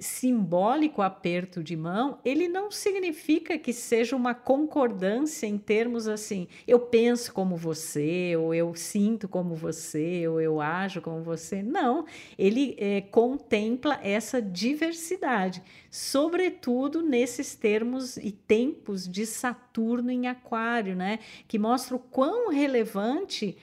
simbólico 0.00 1.02
aperto 1.02 1.62
de 1.62 1.76
mão, 1.76 2.18
ele 2.24 2.48
não 2.48 2.70
significa 2.70 3.58
que 3.58 3.72
seja 3.72 4.16
uma 4.16 4.34
concordância 4.34 5.46
em 5.46 5.58
termos 5.58 6.08
assim, 6.08 6.48
eu 6.66 6.80
penso 6.80 7.32
como 7.32 7.56
você, 7.56 8.36
ou 8.36 8.54
eu 8.54 8.74
sinto 8.74 9.28
como 9.28 9.54
você, 9.54 10.26
ou 10.28 10.40
eu 10.40 10.60
ajo 10.60 11.00
como 11.00 11.22
você. 11.22 11.62
Não, 11.62 12.04
ele 12.38 12.76
é, 12.78 13.00
contempla 13.00 13.98
essa 14.02 14.40
diversidade, 14.40 15.62
sobretudo 15.90 17.02
nesses 17.02 17.54
termos 17.54 18.16
e 18.16 18.30
tempos 18.30 19.08
de 19.08 19.26
Saturno 19.26 20.10
em 20.10 20.26
Aquário, 20.26 20.96
né? 20.96 21.18
Que 21.46 21.58
mostra 21.58 21.96
o 21.96 21.98
quão 21.98 22.50
relevante 22.50 23.56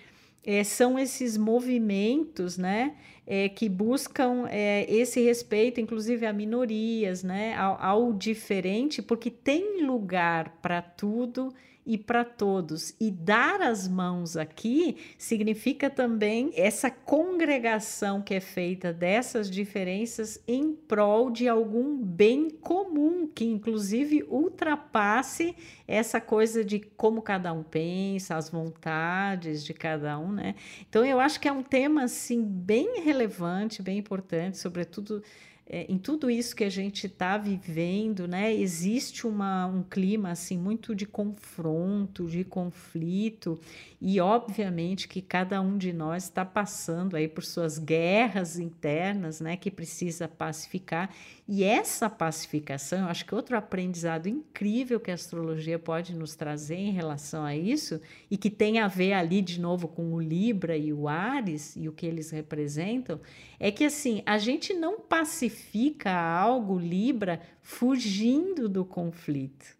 é, 0.46 0.64
são 0.64 1.00
esses 1.00 1.38
movimentos, 1.38 2.58
né? 2.58 2.96
é, 3.28 3.50
que 3.50 3.68
buscam 3.68 4.46
é, 4.50 4.86
esse 4.92 5.22
respeito, 5.22 5.82
inclusive 5.82 6.26
a 6.26 6.34
minorias, 6.34 7.24
né, 7.24 7.56
ao, 7.56 7.82
ao 7.82 8.14
diferente, 8.14 9.02
porque 9.02 9.32
tem 9.32 9.84
lugar 9.84 10.60
para 10.62 10.82
tudo 10.82 11.54
e 11.86 11.98
para 11.98 12.26
todos. 12.26 12.96
E 13.00 13.12
dar 13.12 13.62
as 13.62 13.88
mãos 13.88 14.36
aqui 14.36 14.98
significa 15.18 15.90
também 15.90 16.52
essa 16.56 16.90
congregação 16.90 18.22
que 18.22 18.34
é 18.34 18.40
feita 18.40 18.92
dessas 18.92 19.50
diferenças 19.50 20.42
em 20.48 20.74
prol 20.74 21.30
de 21.30 21.48
algum 21.48 21.98
bem 21.98 22.50
comum, 22.50 23.28
que 23.28 23.46
inclusive 23.46 24.24
ultrapasse 24.30 25.56
essa 25.88 26.20
coisa 26.20 26.66
de 26.66 26.80
como 26.80 27.22
cada 27.22 27.54
um 27.54 27.64
pensa, 27.64 28.36
as 28.36 28.50
vontades 28.50 29.64
de 29.64 29.74
cada 29.74 30.18
um, 30.18 30.32
né? 30.32 30.56
Então 30.90 31.06
eu 31.06 31.20
acho 31.20 31.40
que 31.40 31.48
é 31.48 31.52
um 31.52 31.64
tema 31.64 32.04
assim 32.04 32.44
bem 32.44 33.02
relevante, 33.02 33.82
bem 33.82 33.98
importante, 33.98 34.58
sobretudo 34.58 35.22
é, 35.68 35.92
em 35.92 35.98
tudo 35.98 36.30
isso 36.30 36.56
que 36.56 36.64
a 36.64 36.70
gente 36.70 37.08
está 37.08 37.38
vivendo, 37.38 38.28
né, 38.28 38.54
existe 38.54 39.26
uma, 39.26 39.66
um 39.66 39.82
clima 39.82 40.30
assim 40.30 40.58
muito 40.58 40.94
de 40.94 41.08
confronto, 41.08 42.28
de 42.28 42.44
conflito, 42.44 43.60
e 44.00 44.22
obviamente 44.22 45.08
que 45.08 45.24
cada 45.24 45.60
um 45.62 45.76
de 45.76 45.92
nós 45.92 46.26
está 46.26 46.46
passando 46.46 47.16
aí 47.16 47.28
por 47.28 47.44
suas 47.44 47.80
guerras 47.80 48.60
internas, 48.60 49.42
né, 49.42 49.58
que 49.58 49.72
precisa 49.72 50.28
pacificar. 50.28 51.10
E 51.48 51.64
essa 51.64 52.10
pacificação, 52.10 53.02
eu 53.02 53.06
acho 53.06 53.24
que 53.24 53.36
outro 53.36 53.56
aprendizado 53.56 54.28
incrível 54.28 55.00
que 55.00 55.12
a 55.12 55.14
astrologia 55.14 55.78
pode 55.78 56.16
nos 56.16 56.36
trazer 56.36 56.76
em 56.76 56.92
relação 56.92 57.44
a 57.44 57.56
isso, 57.56 58.02
e 58.32 58.36
que 58.36 58.50
tem 58.50 58.80
a 58.80 58.88
ver 58.88 59.14
ali 59.14 59.44
de 59.44 59.60
novo 59.60 59.88
com 59.88 60.14
o 60.14 60.20
Libra 60.20 60.76
e 60.76 60.92
o 60.92 61.08
Ares 61.08 61.76
e 61.76 61.88
o 61.88 61.92
que 61.92 62.08
eles 62.08 62.32
representam, 62.32 63.20
é 63.60 63.70
que 63.70 63.84
assim, 63.84 64.24
a 64.26 64.40
gente 64.40 64.74
não 64.74 65.00
pacifica 65.00 66.12
algo 66.12 66.80
Libra 66.80 67.40
fugindo 67.62 68.68
do 68.68 68.84
conflito 68.84 69.76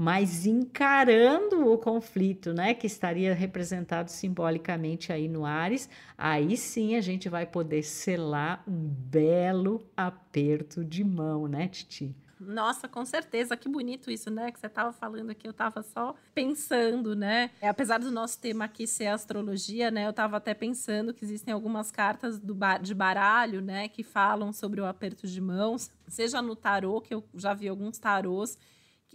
mas 0.00 0.46
encarando 0.46 1.70
o 1.70 1.76
conflito, 1.76 2.54
né, 2.54 2.72
que 2.72 2.86
estaria 2.86 3.34
representado 3.34 4.10
simbolicamente 4.10 5.12
aí 5.12 5.28
no 5.28 5.44
Ares, 5.44 5.90
aí 6.16 6.56
sim 6.56 6.96
a 6.96 7.02
gente 7.02 7.28
vai 7.28 7.44
poder 7.44 7.82
selar 7.82 8.64
um 8.66 8.88
belo 8.88 9.86
aperto 9.94 10.82
de 10.82 11.04
mão, 11.04 11.46
né, 11.46 11.68
Titi? 11.68 12.16
Nossa, 12.40 12.88
com 12.88 13.04
certeza, 13.04 13.54
que 13.58 13.68
bonito 13.68 14.10
isso, 14.10 14.30
né? 14.30 14.50
Que 14.50 14.58
você 14.58 14.68
estava 14.68 14.90
falando 14.90 15.28
aqui, 15.28 15.46
eu 15.46 15.50
estava 15.50 15.82
só 15.82 16.14
pensando, 16.34 17.14
né? 17.14 17.50
É, 17.60 17.68
apesar 17.68 17.98
do 17.98 18.10
nosso 18.10 18.40
tema 18.40 18.64
aqui 18.64 18.86
ser 18.86 19.08
astrologia, 19.08 19.90
né? 19.90 20.06
Eu 20.06 20.10
estava 20.10 20.38
até 20.38 20.54
pensando 20.54 21.12
que 21.12 21.22
existem 21.22 21.52
algumas 21.52 21.92
cartas 21.92 22.38
do 22.38 22.56
de 22.80 22.94
baralho, 22.94 23.60
né? 23.60 23.88
Que 23.88 24.02
falam 24.02 24.54
sobre 24.54 24.80
o 24.80 24.86
aperto 24.86 25.26
de 25.26 25.38
mãos, 25.38 25.90
seja 26.08 26.40
no 26.40 26.56
tarô, 26.56 27.02
que 27.02 27.14
eu 27.14 27.22
já 27.34 27.52
vi 27.52 27.68
alguns 27.68 27.98
tarôs 27.98 28.56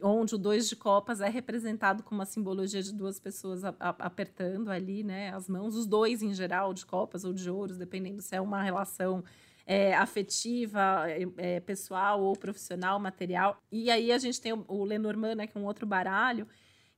onde 0.02 0.36
o 0.36 0.38
dois 0.38 0.68
de 0.68 0.76
copas 0.76 1.22
é 1.22 1.30
representado 1.30 2.04
com 2.04 2.14
uma 2.14 2.26
simbologia 2.26 2.82
de 2.82 2.94
duas 2.94 3.20
pessoas 3.20 3.64
a, 3.64 3.74
a, 3.80 3.90
apertando 4.00 4.70
ali, 4.70 5.04
né, 5.04 5.34
as 5.34 5.48
mãos, 5.48 5.76
os 5.76 5.86
dois 5.86 6.22
em 6.22 6.34
geral, 6.34 6.74
de 6.74 6.86
copas 6.86 7.24
ou 7.24 7.34
de 7.34 7.50
ouros, 7.50 7.78
dependendo 7.78 8.22
se 8.22 8.36
é 8.36 8.42
uma 8.42 8.62
relação 8.62 9.24
é, 9.66 9.96
afetiva, 9.96 11.06
é, 11.08 11.28
é 11.38 11.60
pessoal 11.60 12.22
ou 12.22 12.36
profissional, 12.36 13.00
material. 13.00 13.58
E 13.72 13.90
aí 13.90 14.12
a 14.12 14.18
gente 14.18 14.40
tem 14.40 14.54
o, 14.54 14.66
o 14.68 14.84
Lenormand, 14.84 15.36
né, 15.36 15.48
que 15.48 15.58
é 15.58 15.62
um 15.62 15.66
outro 15.66 15.86
baralho, 15.86 16.48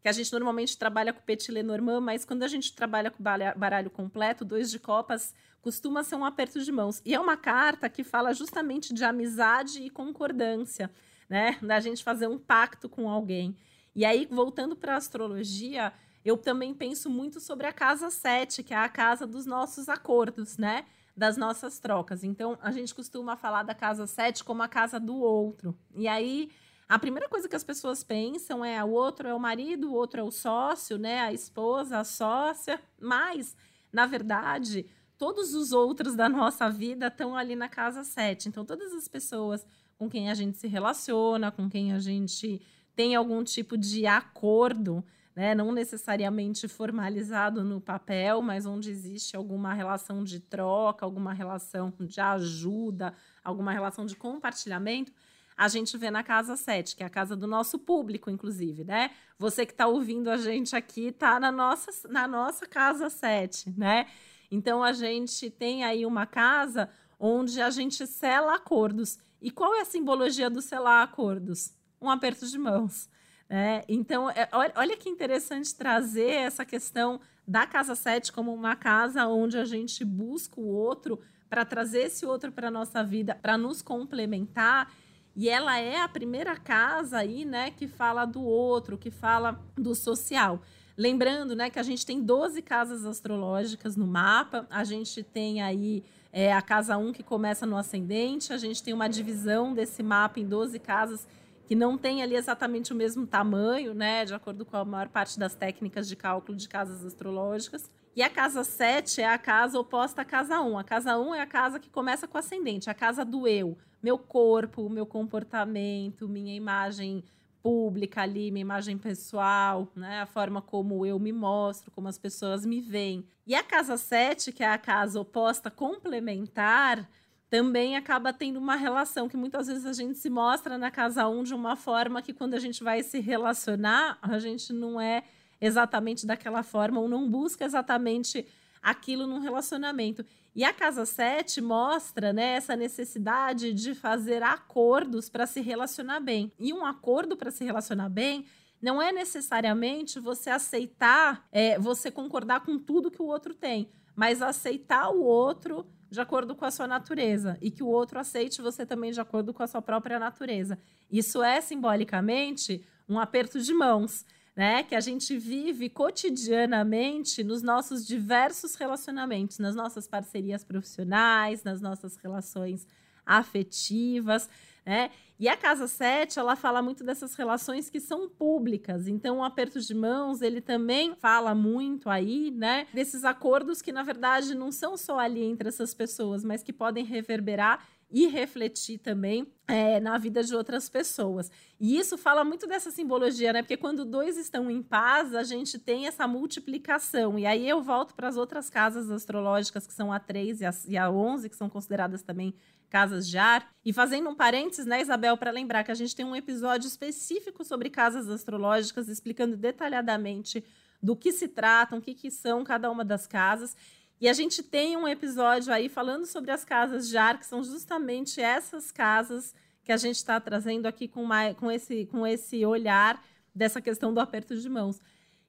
que 0.01 0.07
a 0.07 0.11
gente 0.11 0.31
normalmente 0.31 0.77
trabalha 0.77 1.13
com 1.13 1.19
o 1.19 1.23
Petit 1.23 1.51
Lenormand, 1.51 2.01
mas 2.01 2.25
quando 2.25 2.43
a 2.43 2.47
gente 2.47 2.73
trabalha 2.73 3.11
com 3.11 3.21
baralho 3.21 3.89
completo, 3.89 4.45
dois 4.45 4.69
de 4.69 4.79
copas 4.79 5.33
costuma 5.61 6.03
ser 6.03 6.15
um 6.15 6.25
aperto 6.25 6.63
de 6.63 6.71
mãos. 6.71 7.01
E 7.03 7.13
é 7.13 7.19
uma 7.19 7.35
carta 7.35 7.89
que 7.89 8.03
fala 8.03 8.33
justamente 8.33 8.93
de 8.93 9.03
amizade 9.03 9.81
e 9.81 9.89
concordância 9.89 10.89
né? 11.29 11.57
Da 11.61 11.79
gente 11.79 12.03
fazer 12.03 12.27
um 12.27 12.37
pacto 12.37 12.87
com 12.87 13.09
alguém. 13.09 13.55
E 13.95 14.05
aí, 14.05 14.27
voltando 14.29 14.75
para 14.75 14.93
a 14.93 14.97
astrologia, 14.97 15.91
eu 16.23 16.37
também 16.37 16.73
penso 16.73 17.09
muito 17.09 17.39
sobre 17.39 17.67
a 17.67 17.73
casa 17.73 18.09
7, 18.09 18.63
que 18.63 18.73
é 18.73 18.77
a 18.77 18.89
casa 18.89 19.25
dos 19.25 19.45
nossos 19.45 19.89
acordos, 19.89 20.57
né? 20.57 20.85
Das 21.15 21.35
nossas 21.35 21.79
trocas. 21.79 22.23
Então, 22.23 22.57
a 22.61 22.71
gente 22.71 22.93
costuma 22.93 23.35
falar 23.35 23.63
da 23.63 23.73
casa 23.73 24.05
7 24.05 24.43
como 24.43 24.61
a 24.61 24.67
casa 24.67 24.99
do 24.99 25.15
outro. 25.15 25.75
E 25.95 26.07
aí, 26.07 26.51
a 26.87 26.99
primeira 26.99 27.27
coisa 27.27 27.49
que 27.49 27.55
as 27.55 27.63
pessoas 27.63 28.03
pensam 28.03 28.63
é 28.63 28.81
o 28.83 28.89
outro 28.89 29.27
é 29.27 29.33
o 29.33 29.39
marido, 29.39 29.89
o 29.89 29.93
outro 29.93 30.21
é 30.21 30.23
o 30.23 30.31
sócio, 30.31 30.97
né? 30.97 31.21
A 31.21 31.33
esposa, 31.33 31.99
a 31.99 32.03
sócia. 32.03 32.79
Mas, 32.99 33.57
na 33.91 34.05
verdade, 34.05 34.85
todos 35.17 35.53
os 35.53 35.71
outros 35.71 36.15
da 36.15 36.29
nossa 36.29 36.69
vida 36.69 37.07
estão 37.07 37.35
ali 37.35 37.55
na 37.55 37.67
casa 37.67 38.03
7. 38.03 38.47
Então, 38.47 38.63
todas 38.63 38.93
as 38.93 39.07
pessoas 39.07 39.65
com 39.97 40.09
quem 40.09 40.29
a 40.29 40.33
gente 40.33 40.57
se 40.57 40.67
relaciona, 40.67 41.51
com 41.51 41.69
quem 41.69 41.93
a 41.93 41.99
gente 41.99 42.61
tem 42.95 43.15
algum 43.15 43.43
tipo 43.43 43.77
de 43.77 44.05
acordo, 44.05 45.03
né? 45.35 45.53
não 45.53 45.71
necessariamente 45.71 46.67
formalizado 46.67 47.63
no 47.63 47.79
papel, 47.79 48.41
mas 48.41 48.65
onde 48.65 48.89
existe 48.89 49.35
alguma 49.35 49.73
relação 49.73 50.23
de 50.23 50.39
troca, 50.39 51.05
alguma 51.05 51.33
relação 51.33 51.93
de 51.99 52.19
ajuda, 52.19 53.13
alguma 53.43 53.71
relação 53.71 54.05
de 54.05 54.15
compartilhamento, 54.15 55.11
a 55.57 55.67
gente 55.67 55.97
vê 55.97 56.11
na 56.11 56.23
casa 56.23 56.55
7, 56.55 56.95
que 56.95 57.03
é 57.03 57.05
a 57.07 57.09
casa 57.09 57.35
do 57.35 57.47
nosso 57.47 57.79
público, 57.79 58.29
inclusive, 58.29 58.83
né? 58.83 59.09
Você 59.39 59.65
que 59.65 59.71
está 59.71 59.87
ouvindo 59.87 60.29
a 60.29 60.37
gente 60.37 60.75
aqui 60.75 61.07
está 61.07 61.39
na 61.39 61.51
nossa, 61.51 62.07
na 62.07 62.27
nossa 62.27 62.67
casa 62.67 63.09
7, 63.09 63.73
né? 63.75 64.05
Então 64.51 64.83
a 64.83 64.93
gente 64.93 65.49
tem 65.49 65.83
aí 65.83 66.05
uma 66.05 66.27
casa 66.27 66.87
onde 67.19 67.59
a 67.59 67.71
gente 67.71 68.05
sela 68.05 68.55
acordos. 68.55 69.17
E 69.41 69.51
qual 69.51 69.75
é 69.75 69.81
a 69.81 69.85
simbologia 69.85 70.49
do 70.49 70.61
selar 70.61 71.03
acordos? 71.03 71.73
Um 72.01 72.09
aperto 72.09 72.47
de 72.47 72.57
mãos. 72.57 73.09
Né? 73.49 73.83
Então, 73.87 74.29
é, 74.29 74.49
olha 74.75 74.97
que 74.97 75.09
interessante 75.09 75.73
trazer 75.75 76.31
essa 76.31 76.65
questão 76.65 77.19
da 77.47 77.65
casa 77.65 77.95
7 77.95 78.31
como 78.31 78.53
uma 78.53 78.75
casa 78.75 79.25
onde 79.27 79.57
a 79.57 79.63
gente 79.63 80.03
busca 80.03 80.59
o 80.59 80.67
outro 80.67 81.19
para 81.49 81.63
trazer 81.63 82.03
esse 82.03 82.25
outro 82.25 82.51
para 82.51 82.67
a 82.67 82.71
nossa 82.71 83.03
vida, 83.03 83.33
para 83.35 83.57
nos 83.57 83.81
complementar. 83.81 84.91
E 85.35 85.47
ela 85.47 85.79
é 85.79 86.01
a 86.01 86.09
primeira 86.09 86.57
casa 86.57 87.19
aí, 87.19 87.45
né, 87.45 87.71
que 87.71 87.87
fala 87.87 88.25
do 88.25 88.41
outro, 88.41 88.97
que 88.97 89.11
fala 89.11 89.63
do 89.75 89.95
social. 89.95 90.61
Lembrando, 90.97 91.55
né, 91.55 91.69
que 91.69 91.79
a 91.79 91.83
gente 91.83 92.05
tem 92.05 92.21
12 92.21 92.61
casas 92.63 93.05
astrológicas 93.05 93.95
no 93.95 94.07
mapa, 94.07 94.65
a 94.69 94.83
gente 94.83 95.21
tem 95.21 95.61
aí 95.61 96.03
é 96.31 96.53
a 96.53 96.61
casa 96.61 96.97
1 96.97 97.13
que 97.13 97.23
começa 97.23 97.65
no 97.65 97.77
ascendente, 97.77 98.53
a 98.53 98.57
gente 98.57 98.83
tem 98.83 98.93
uma 98.93 99.07
divisão 99.07 99.73
desse 99.73 100.03
mapa 100.03 100.39
em 100.39 100.47
12 100.47 100.79
casas 100.79 101.27
que 101.67 101.75
não 101.75 101.97
tem 101.97 102.23
ali 102.23 102.35
exatamente 102.35 102.93
o 102.93 102.95
mesmo 102.95 103.27
tamanho, 103.27 103.93
né, 103.93 104.23
de 104.23 104.33
acordo 104.33 104.63
com 104.65 104.77
a 104.77 104.85
maior 104.85 105.09
parte 105.09 105.37
das 105.37 105.53
técnicas 105.53 106.07
de 106.07 106.15
cálculo 106.15 106.57
de 106.57 106.69
casas 106.69 107.05
astrológicas. 107.05 107.91
E 108.15 108.23
a 108.23 108.29
casa 108.29 108.63
7 108.63 109.21
é 109.21 109.27
a 109.27 109.37
casa 109.37 109.77
oposta 109.77 110.21
à 110.21 110.25
casa 110.25 110.61
1. 110.61 110.79
A 110.79 110.83
casa 110.83 111.19
1 111.19 111.35
é 111.35 111.41
a 111.41 111.45
casa 111.45 111.77
que 111.79 111.89
começa 111.89 112.27
com 112.27 112.37
ascendente, 112.37 112.89
a 112.89 112.93
casa 112.93 113.25
do 113.25 113.47
eu, 113.47 113.77
meu 114.01 114.17
corpo, 114.17 114.89
meu 114.89 115.05
comportamento, 115.05 116.27
minha 116.27 116.55
imagem 116.55 117.23
pública 117.67 118.21
ali, 118.21 118.49
minha 118.49 118.61
imagem 118.61 118.97
pessoal, 118.97 119.91
né? 119.93 120.21
A 120.21 120.25
forma 120.25 120.61
como 120.61 121.05
eu 121.05 121.19
me 121.19 121.33
mostro, 121.33 121.91
como 121.91 122.07
as 122.07 122.17
pessoas 122.17 122.65
me 122.65 122.79
veem. 122.79 123.27
E 123.45 123.53
a 123.53 123.61
casa 123.61 123.97
7, 123.97 124.53
que 124.53 124.63
é 124.63 124.69
a 124.69 124.77
casa 124.77 125.19
oposta 125.19 125.69
complementar, 125.69 127.05
também 127.49 127.97
acaba 127.97 128.31
tendo 128.31 128.57
uma 128.57 128.77
relação 128.77 129.27
que 129.27 129.35
muitas 129.35 129.67
vezes 129.67 129.85
a 129.85 129.91
gente 129.91 130.17
se 130.17 130.29
mostra 130.29 130.77
na 130.77 130.89
casa 130.89 131.27
1 131.27 131.43
de 131.43 131.53
uma 131.53 131.75
forma 131.75 132.21
que 132.21 132.31
quando 132.31 132.53
a 132.53 132.59
gente 132.59 132.81
vai 132.81 133.03
se 133.03 133.19
relacionar, 133.19 134.17
a 134.21 134.39
gente 134.39 134.71
não 134.71 135.01
é 135.01 135.23
exatamente 135.59 136.25
daquela 136.25 136.63
forma 136.63 137.01
ou 137.01 137.09
não 137.09 137.29
busca 137.29 137.65
exatamente 137.65 138.47
aquilo 138.81 139.27
num 139.27 139.39
relacionamento. 139.39 140.25
E 140.57 140.63
a 140.63 140.73
casa 140.73 141.05
7 141.05 141.61
mostra 141.61 142.33
né, 142.33 142.55
essa 142.55 142.75
necessidade 142.75 143.71
de 143.71 143.93
fazer 143.93 144.41
acordos 144.41 145.29
para 145.29 145.45
se 145.45 145.61
relacionar 145.61 146.19
bem. 146.19 146.51
E 146.57 146.73
um 146.73 146.83
acordo 146.83 147.37
para 147.37 147.51
se 147.51 147.63
relacionar 147.63 148.09
bem 148.09 148.43
não 148.81 148.99
é 148.99 149.11
necessariamente 149.11 150.19
você 150.19 150.49
aceitar, 150.49 151.47
é, 151.51 151.77
você 151.77 152.09
concordar 152.09 152.61
com 152.61 152.79
tudo 152.79 153.11
que 153.11 153.21
o 153.21 153.27
outro 153.27 153.53
tem, 153.53 153.87
mas 154.15 154.41
aceitar 154.41 155.11
o 155.11 155.21
outro 155.21 155.85
de 156.09 156.19
acordo 156.19 156.55
com 156.55 156.65
a 156.65 156.71
sua 156.71 156.87
natureza 156.87 157.55
e 157.61 157.69
que 157.69 157.83
o 157.83 157.87
outro 157.87 158.17
aceite 158.17 158.59
você 158.59 158.83
também 158.83 159.11
de 159.11 159.21
acordo 159.21 159.53
com 159.53 159.61
a 159.61 159.67
sua 159.67 159.81
própria 159.83 160.17
natureza. 160.17 160.79
Isso 161.11 161.43
é 161.43 161.61
simbolicamente 161.61 162.83
um 163.07 163.19
aperto 163.19 163.61
de 163.61 163.75
mãos, 163.75 164.25
né? 164.57 164.81
Que 164.81 164.95
a 164.95 164.99
gente 164.99 165.37
vive 165.37 165.87
cotidianamente 165.87 167.43
nos 167.43 167.61
nossos 167.61 168.07
diversos 168.07 168.73
relacionamentos, 168.73 169.59
nas 169.59 169.75
nossas 169.75 170.07
parcerias 170.07 170.63
profissionais, 170.63 171.63
nas 171.63 171.79
nossas 171.79 172.17
relações 172.17 172.87
afetivas, 173.23 174.49
né? 174.83 175.11
E 175.39 175.47
a 175.47 175.55
casa 175.55 175.87
7, 175.87 176.39
ela 176.39 176.55
fala 176.55 176.81
muito 176.81 177.03
dessas 177.03 177.35
relações 177.35 177.87
que 177.87 177.99
são 177.99 178.27
públicas. 178.27 179.07
Então, 179.07 179.37
o 179.37 179.43
aperto 179.43 179.79
de 179.79 179.93
mãos, 179.93 180.41
ele 180.41 180.59
também 180.59 181.13
fala 181.13 181.53
muito 181.53 182.09
aí, 182.09 182.49
né, 182.49 182.87
desses 182.91 183.23
acordos 183.23 183.79
que 183.79 183.91
na 183.91 184.01
verdade 184.01 184.55
não 184.55 184.71
são 184.71 184.97
só 184.97 185.19
ali 185.19 185.43
entre 185.43 185.69
essas 185.69 185.93
pessoas, 185.93 186.43
mas 186.43 186.63
que 186.63 186.73
podem 186.73 187.05
reverberar 187.05 187.85
e 188.09 188.27
refletir 188.27 188.99
também 188.99 189.45
é, 189.67 189.99
na 189.99 190.17
vida 190.17 190.41
de 190.41 190.55
outras 190.55 190.87
pessoas. 190.89 191.51
E 191.79 191.97
isso 191.97 192.17
fala 192.17 192.43
muito 192.43 192.65
dessa 192.65 192.89
simbologia, 192.89 193.51
né? 193.51 193.61
Porque 193.61 193.75
quando 193.75 194.05
dois 194.05 194.37
estão 194.37 194.71
em 194.71 194.81
paz, 194.81 195.35
a 195.35 195.43
gente 195.43 195.77
tem 195.77 196.07
essa 196.07 196.25
multiplicação. 196.27 197.37
E 197.37 197.45
aí 197.45 197.67
eu 197.67 197.81
volto 197.81 198.15
para 198.15 198.29
as 198.29 198.37
outras 198.37 198.69
casas 198.69 199.11
astrológicas, 199.11 199.85
que 199.85 199.93
são 199.93 200.11
a 200.11 200.19
3 200.19 200.61
e 200.61 200.65
a, 200.65 200.71
e 200.87 200.97
a 200.97 201.11
11, 201.11 201.49
que 201.49 201.55
são 201.55 201.69
consideradas 201.69 202.21
também 202.21 202.53
casas 202.89 203.27
de 203.27 203.37
ar. 203.37 203.69
E 203.83 203.91
fazendo 203.91 204.29
um 204.29 204.35
parênteses, 204.35 204.85
né, 204.85 205.01
Isabel, 205.01 205.37
para 205.37 205.51
lembrar 205.51 205.83
que 205.83 205.91
a 205.91 205.95
gente 205.95 206.15
tem 206.15 206.25
um 206.25 206.35
episódio 206.35 206.87
específico 206.87 207.63
sobre 207.65 207.89
casas 207.89 208.29
astrológicas, 208.29 209.09
explicando 209.09 209.57
detalhadamente 209.57 210.63
do 211.01 211.15
que 211.15 211.31
se 211.31 211.47
tratam, 211.47 211.99
o 211.99 212.01
que, 212.01 212.13
que 212.13 212.31
são 212.31 212.63
cada 212.63 212.89
uma 212.89 213.05
das 213.05 213.27
casas. 213.27 213.75
E 214.19 214.27
a 214.27 214.33
gente 214.33 214.63
tem 214.63 214.97
um 214.97 215.07
episódio 215.07 215.71
aí 215.71 215.87
falando 215.87 216.25
sobre 216.25 216.49
as 216.51 216.65
casas 216.65 217.07
de 217.07 217.17
ar, 217.17 217.39
que 217.39 217.45
são 217.45 217.63
justamente 217.63 218.41
essas 218.41 218.91
casas 218.91 219.53
que 219.83 219.91
a 219.91 219.97
gente 219.97 220.15
está 220.15 220.39
trazendo 220.39 220.87
aqui 220.87 221.07
com, 221.07 221.23
mais, 221.23 221.55
com, 221.55 221.71
esse, 221.71 222.05
com 222.07 222.25
esse 222.25 222.65
olhar 222.65 223.23
dessa 223.53 223.79
questão 223.79 224.13
do 224.13 224.19
aperto 224.19 224.57
de 224.57 224.67
mãos. 224.67 224.99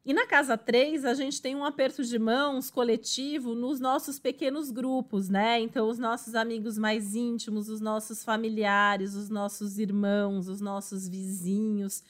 E 0.05 0.15
na 0.15 0.27
casa 0.27 0.57
3, 0.57 1.05
a 1.05 1.13
gente 1.13 1.41
tem 1.43 1.55
um 1.55 1.65
aperto 1.65 2.03
de 2.05 2.19
mãos 2.19 2.71
coletivo 2.71 3.55
nos 3.55 3.81
nossos 3.81 4.19
pequenos 4.19 4.71
grupos, 4.71 5.29
né? 5.29 5.61
Então, 5.61 5.89
os 5.89 5.99
nossos 5.99 6.35
amigos 6.35 6.79
mais 6.79 7.15
íntimos, 7.15 7.69
os 7.69 7.81
nossos 7.81 8.25
familiares, 8.25 9.15
os 9.15 9.29
nossos 9.29 9.79
irmãos, 9.79 10.49
os 10.49 10.61
nossos 10.61 11.09
vizinhos. 11.09 12.03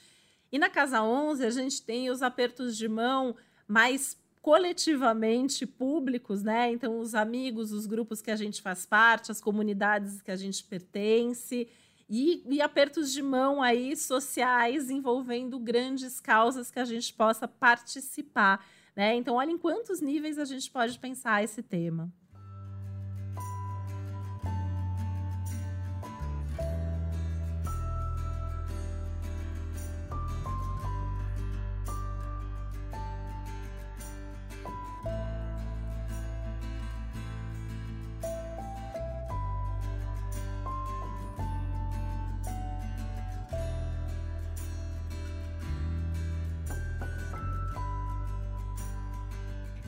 E 0.51 0.57
na 0.57 0.69
casa 0.69 1.01
11, 1.03 1.45
a 1.45 1.49
gente 1.49 1.81
tem 1.81 2.09
os 2.09 2.21
apertos 2.21 2.77
de 2.77 2.87
mão 2.87 3.35
mais 3.67 4.17
coletivamente 4.41 5.65
públicos, 5.65 6.41
né? 6.41 6.71
Então, 6.71 6.99
os 6.99 7.13
amigos, 7.13 7.71
os 7.71 7.85
grupos 7.85 8.21
que 8.21 8.31
a 8.31 8.35
gente 8.35 8.61
faz 8.61 8.85
parte, 8.85 9.31
as 9.31 9.41
comunidades 9.41 10.21
que 10.21 10.31
a 10.31 10.35
gente 10.35 10.63
pertence 10.63 11.67
e, 12.09 12.43
e, 12.49 12.61
apertos 12.61 13.13
de 13.13 13.21
mão 13.21 13.61
aí 13.61 13.95
sociais 13.95 14.89
envolvendo 14.89 15.59
grandes 15.59 16.19
causas 16.19 16.71
que 16.71 16.79
a 16.79 16.85
gente 16.85 17.13
possa 17.13 17.47
participar, 17.47 18.65
né? 18.95 19.15
Então, 19.15 19.35
olha 19.35 19.51
em 19.51 19.57
quantos 19.57 20.01
níveis 20.01 20.39
a 20.39 20.45
gente 20.45 20.71
pode 20.71 20.97
pensar 20.97 21.43
esse 21.43 21.61
tema. 21.61 22.11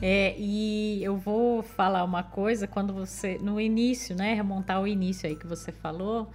É, 0.04 0.34
e 0.36 1.02
eu 1.04 1.16
vou 1.16 1.62
falar 1.62 2.02
uma 2.02 2.24
coisa 2.24 2.66
quando 2.66 2.92
você, 2.92 3.38
no 3.38 3.60
início, 3.60 4.16
né, 4.16 4.34
remontar 4.34 4.82
o 4.82 4.86
início 4.86 5.28
aí 5.28 5.36
que 5.36 5.46
você 5.46 5.70
falou, 5.70 6.28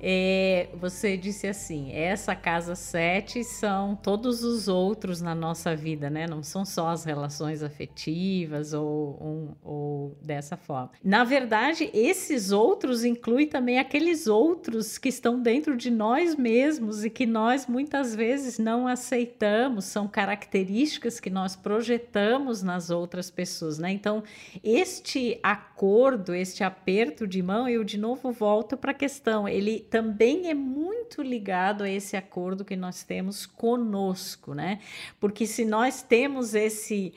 é, 0.00 0.68
você 0.74 1.16
disse 1.16 1.46
assim: 1.46 1.92
essa 1.92 2.34
casa 2.34 2.74
7 2.74 3.42
são 3.42 3.96
todos 3.96 4.44
os 4.44 4.68
outros 4.68 5.20
na 5.20 5.34
nossa 5.34 5.74
vida, 5.74 6.08
né? 6.08 6.26
Não 6.26 6.42
são 6.42 6.64
só 6.64 6.88
as 6.88 7.04
relações 7.04 7.62
afetivas 7.62 8.72
ou, 8.72 9.18
um, 9.20 9.54
ou 9.62 10.16
dessa 10.22 10.56
forma. 10.56 10.92
Na 11.02 11.24
verdade, 11.24 11.90
esses 11.92 12.52
outros 12.52 13.04
incluem 13.04 13.48
também 13.48 13.78
aqueles 13.78 14.26
outros 14.26 14.98
que 14.98 15.08
estão 15.08 15.40
dentro 15.40 15.76
de 15.76 15.90
nós 15.90 16.36
mesmos 16.36 17.04
e 17.04 17.10
que 17.10 17.26
nós 17.26 17.66
muitas 17.66 18.14
vezes 18.14 18.58
não 18.58 18.86
aceitamos, 18.86 19.86
são 19.86 20.06
características 20.06 21.18
que 21.18 21.30
nós 21.30 21.56
projetamos 21.56 22.62
nas 22.62 22.90
outras 22.90 23.30
pessoas, 23.30 23.78
né? 23.78 23.90
Então, 23.90 24.22
este 24.62 25.40
acordo, 25.42 26.34
este 26.34 26.62
aperto 26.62 27.26
de 27.26 27.42
mão, 27.42 27.68
eu 27.68 27.82
de 27.82 27.98
novo 27.98 28.30
volto 28.30 28.76
para 28.76 28.92
a 28.92 28.94
questão, 28.94 29.48
ele 29.48 29.87
também 29.90 30.50
é 30.50 30.54
muito 30.54 31.22
ligado 31.22 31.84
a 31.84 31.90
esse 31.90 32.16
acordo 32.16 32.64
que 32.64 32.76
nós 32.76 33.02
temos 33.02 33.46
conosco, 33.46 34.54
né? 34.54 34.80
Porque 35.18 35.46
se 35.46 35.64
nós 35.64 36.02
temos 36.02 36.54
esse 36.54 37.14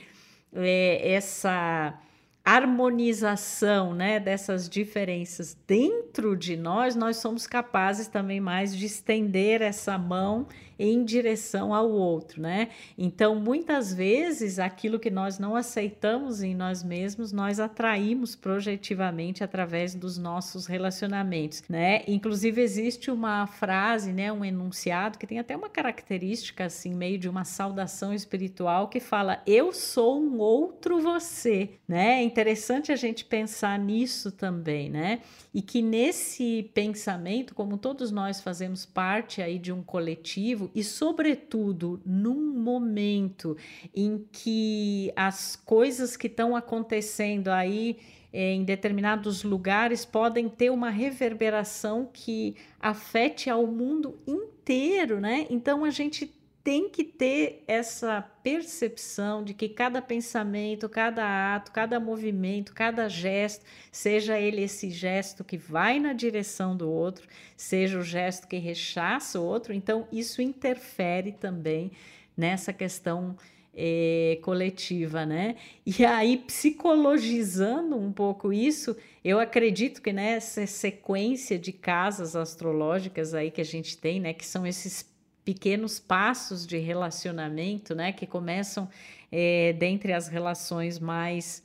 é, 0.53 1.13
essa 1.13 1.97
harmonização, 2.43 3.93
né, 3.93 4.19
dessas 4.19 4.67
diferenças 4.67 5.55
dentro 5.67 6.35
de 6.35 6.57
nós, 6.57 6.95
nós 6.95 7.17
somos 7.17 7.45
capazes 7.45 8.07
também 8.07 8.39
mais 8.39 8.75
de 8.75 8.87
estender 8.87 9.61
essa 9.61 9.97
mão 9.97 10.47
em 10.81 11.05
direção 11.05 11.75
ao 11.75 11.91
outro, 11.91 12.41
né? 12.41 12.69
Então, 12.97 13.35
muitas 13.35 13.93
vezes, 13.93 14.57
aquilo 14.57 14.99
que 14.99 15.11
nós 15.11 15.37
não 15.37 15.55
aceitamos 15.55 16.41
em 16.41 16.55
nós 16.55 16.83
mesmos, 16.83 17.31
nós 17.31 17.59
atraímos 17.59 18.35
projetivamente 18.35 19.43
através 19.43 19.93
dos 19.93 20.17
nossos 20.17 20.65
relacionamentos, 20.65 21.61
né? 21.69 22.01
Inclusive, 22.07 22.59
existe 22.59 23.11
uma 23.11 23.45
frase, 23.45 24.11
né, 24.11 24.33
um 24.33 24.43
enunciado 24.43 25.19
que 25.19 25.27
tem 25.27 25.37
até 25.37 25.55
uma 25.55 25.69
característica, 25.69 26.65
assim, 26.65 26.95
meio 26.95 27.19
de 27.19 27.29
uma 27.29 27.45
saudação 27.45 28.11
espiritual 28.11 28.87
que 28.87 28.99
fala: 28.99 29.43
Eu 29.45 29.71
sou 29.71 30.19
um 30.19 30.39
outro 30.39 30.99
você, 30.99 31.75
né? 31.87 32.21
É 32.21 32.23
interessante 32.23 32.91
a 32.91 32.95
gente 32.95 33.23
pensar 33.23 33.77
nisso 33.77 34.31
também, 34.31 34.89
né? 34.89 35.19
E 35.53 35.61
que 35.61 35.81
nesse 35.81 36.71
pensamento, 36.73 37.53
como 37.53 37.77
todos 37.77 38.09
nós 38.09 38.39
fazemos 38.39 38.85
parte 38.85 39.41
aí 39.41 39.59
de 39.59 39.71
um 39.71 39.83
coletivo, 39.83 40.71
e, 40.73 40.83
sobretudo, 40.83 42.01
num 42.05 42.53
momento 42.57 43.57
em 43.93 44.25
que 44.31 45.11
as 45.15 45.55
coisas 45.55 46.15
que 46.15 46.27
estão 46.27 46.55
acontecendo 46.55 47.49
aí 47.49 47.97
eh, 48.31 48.53
em 48.53 48.63
determinados 48.63 49.43
lugares 49.43 50.05
podem 50.05 50.47
ter 50.47 50.69
uma 50.69 50.89
reverberação 50.89 52.09
que 52.11 52.55
afete 52.79 53.49
ao 53.49 53.67
mundo 53.67 54.17
inteiro, 54.25 55.19
né? 55.19 55.45
Então 55.49 55.83
a 55.83 55.89
gente 55.89 56.33
tem 56.63 56.89
que 56.89 57.03
ter 57.03 57.63
essa 57.67 58.21
percepção 58.43 59.43
de 59.43 59.53
que 59.53 59.67
cada 59.67 60.01
pensamento, 60.01 60.87
cada 60.87 61.55
ato, 61.55 61.71
cada 61.71 61.99
movimento, 61.99 62.73
cada 62.73 63.09
gesto, 63.09 63.65
seja 63.91 64.39
ele 64.39 64.61
esse 64.61 64.89
gesto 64.89 65.43
que 65.43 65.57
vai 65.57 65.99
na 65.99 66.13
direção 66.13 66.77
do 66.77 66.89
outro, 66.89 67.27
seja 67.57 67.97
o 67.97 68.03
gesto 68.03 68.47
que 68.47 68.57
rechaça 68.57 69.39
o 69.39 69.45
outro, 69.45 69.73
então 69.73 70.07
isso 70.11 70.41
interfere 70.41 71.31
também 71.31 71.91
nessa 72.37 72.71
questão 72.71 73.35
é, 73.73 74.37
coletiva, 74.41 75.25
né? 75.25 75.55
E 75.85 76.05
aí, 76.05 76.37
psicologizando 76.37 77.97
um 77.97 78.11
pouco 78.11 78.51
isso, 78.51 78.95
eu 79.23 79.39
acredito 79.39 80.01
que 80.01 80.11
nessa 80.11 80.67
sequência 80.67 81.57
de 81.57 81.71
casas 81.71 82.35
astrológicas 82.35 83.33
aí 83.33 83.49
que 83.49 83.61
a 83.61 83.65
gente 83.65 83.97
tem, 83.97 84.19
né, 84.19 84.33
que 84.33 84.45
são 84.45 84.67
esses 84.67 85.10
pequenos 85.43 85.99
passos 85.99 86.65
de 86.65 86.77
relacionamento, 86.77 87.95
né, 87.95 88.11
que 88.11 88.27
começam 88.27 88.87
é, 89.31 89.73
dentre 89.73 90.13
as 90.13 90.27
relações 90.27 90.99
mais 90.99 91.63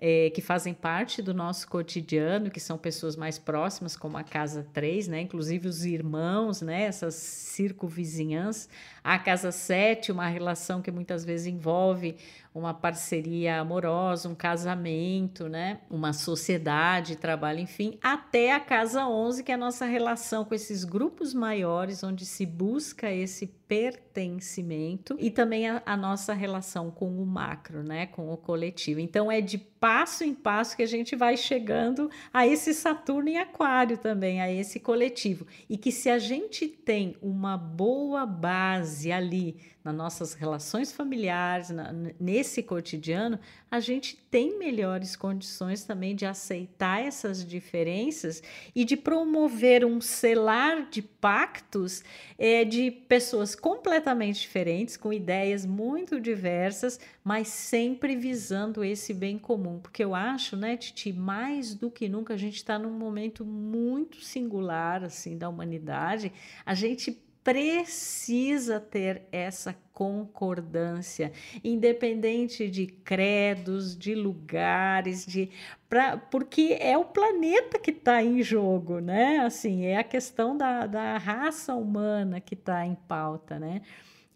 é, 0.00 0.30
que 0.30 0.40
fazem 0.40 0.72
parte 0.72 1.20
do 1.20 1.34
nosso 1.34 1.66
cotidiano, 1.68 2.50
que 2.50 2.60
são 2.60 2.78
pessoas 2.78 3.16
mais 3.16 3.38
próximas, 3.38 3.96
como 3.96 4.16
a 4.16 4.22
Casa 4.22 4.66
3, 4.72 5.08
né? 5.08 5.20
inclusive 5.20 5.68
os 5.68 5.84
irmãos, 5.84 6.62
né? 6.62 6.82
essas 6.82 7.14
circunvizinhanças. 7.14 8.68
A 9.08 9.18
Casa 9.18 9.50
7, 9.50 10.12
uma 10.12 10.28
relação 10.28 10.82
que 10.82 10.90
muitas 10.90 11.24
vezes 11.24 11.46
envolve 11.46 12.14
uma 12.54 12.74
parceria 12.74 13.58
amorosa, 13.58 14.28
um 14.28 14.34
casamento, 14.34 15.48
né? 15.48 15.80
uma 15.88 16.12
sociedade, 16.12 17.16
trabalho, 17.16 17.60
enfim, 17.60 17.98
até 18.02 18.52
a 18.52 18.60
Casa 18.60 19.06
11, 19.06 19.42
que 19.44 19.52
é 19.52 19.54
a 19.54 19.58
nossa 19.58 19.86
relação 19.86 20.44
com 20.44 20.54
esses 20.54 20.84
grupos 20.84 21.32
maiores, 21.32 22.02
onde 22.02 22.26
se 22.26 22.44
busca 22.44 23.10
esse 23.10 23.46
pertencimento 23.46 25.16
e 25.18 25.30
também 25.30 25.68
a, 25.68 25.82
a 25.84 25.96
nossa 25.96 26.32
relação 26.32 26.90
com 26.90 27.22
o 27.22 27.24
macro, 27.24 27.82
né? 27.82 28.06
com 28.06 28.32
o 28.32 28.36
coletivo. 28.36 29.00
Então, 29.00 29.30
é 29.30 29.40
de 29.40 29.58
passo 29.58 30.24
em 30.24 30.34
passo 30.34 30.76
que 30.76 30.82
a 30.82 30.86
gente 30.86 31.14
vai 31.14 31.36
chegando 31.36 32.10
a 32.32 32.46
esse 32.46 32.74
Saturno 32.74 33.28
em 33.28 33.38
Aquário 33.38 33.96
também, 33.98 34.40
a 34.40 34.50
esse 34.50 34.80
coletivo. 34.80 35.46
E 35.68 35.76
que 35.76 35.92
se 35.92 36.10
a 36.10 36.18
gente 36.18 36.66
tem 36.66 37.14
uma 37.22 37.56
boa 37.56 38.26
base 38.26 38.97
ali 39.06 39.56
nas 39.88 39.94
nossas 39.94 40.34
relações 40.34 40.92
familiares, 40.92 41.70
na, 41.70 41.92
nesse 42.20 42.62
cotidiano, 42.62 43.38
a 43.70 43.80
gente 43.80 44.16
tem 44.30 44.58
melhores 44.58 45.16
condições 45.16 45.84
também 45.84 46.14
de 46.14 46.26
aceitar 46.26 47.00
essas 47.00 47.44
diferenças 47.44 48.42
e 48.74 48.84
de 48.84 48.96
promover 48.96 49.84
um 49.84 50.00
selar 50.00 50.88
de 50.90 51.00
pactos 51.00 52.02
é, 52.38 52.64
de 52.64 52.90
pessoas 52.90 53.54
completamente 53.54 54.40
diferentes, 54.40 54.96
com 54.96 55.12
ideias 55.12 55.64
muito 55.64 56.20
diversas, 56.20 56.98
mas 57.24 57.48
sempre 57.48 58.16
visando 58.16 58.84
esse 58.84 59.14
bem 59.14 59.38
comum. 59.38 59.78
Porque 59.78 60.04
eu 60.04 60.14
acho, 60.14 60.56
né, 60.56 60.76
Titi, 60.76 61.12
mais 61.12 61.74
do 61.74 61.90
que 61.90 62.08
nunca, 62.08 62.34
a 62.34 62.38
gente 62.38 62.56
está 62.56 62.78
num 62.78 62.92
momento 62.92 63.44
muito 63.44 64.20
singular 64.22 65.02
assim 65.04 65.36
da 65.36 65.48
humanidade. 65.48 66.32
A 66.64 66.74
gente 66.74 67.27
precisa 67.48 68.78
ter 68.78 69.22
essa 69.32 69.74
concordância, 69.94 71.32
independente 71.64 72.68
de 72.68 72.86
credos, 72.86 73.96
de 73.96 74.14
lugares, 74.14 75.24
de 75.24 75.48
pra, 75.88 76.18
porque 76.18 76.76
é 76.78 76.98
o 76.98 77.06
planeta 77.06 77.78
que 77.78 77.90
está 77.90 78.22
em 78.22 78.42
jogo, 78.42 79.00
né? 79.00 79.38
Assim, 79.38 79.86
é 79.86 79.96
a 79.96 80.04
questão 80.04 80.58
da, 80.58 80.86
da 80.86 81.16
raça 81.16 81.74
humana 81.74 82.38
que 82.38 82.52
está 82.52 82.84
em 82.84 82.94
pauta, 82.94 83.58
né? 83.58 83.80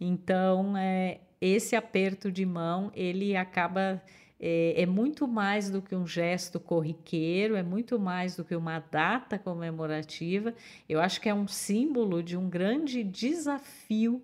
Então, 0.00 0.74
é, 0.74 1.20
esse 1.38 1.76
aperto 1.76 2.32
de 2.32 2.46
mão, 2.46 2.90
ele 2.94 3.36
acaba 3.36 4.02
é, 4.44 4.82
é, 4.82 4.86
muito 4.86 5.28
mais 5.28 5.70
do 5.70 5.80
que 5.80 5.94
um 5.94 6.04
gesto 6.04 6.58
corriqueiro, 6.58 7.54
é 7.54 7.62
muito 7.62 7.96
mais 7.96 8.34
do 8.34 8.44
que 8.44 8.56
uma 8.56 8.80
data 8.80 9.38
comemorativa. 9.38 10.52
Eu 10.88 11.00
acho 11.00 11.20
que 11.20 11.28
é 11.28 11.34
um 11.34 11.46
símbolo 11.46 12.20
de 12.24 12.36
um 12.36 12.50
grande 12.50 13.04
desafio 13.04 14.20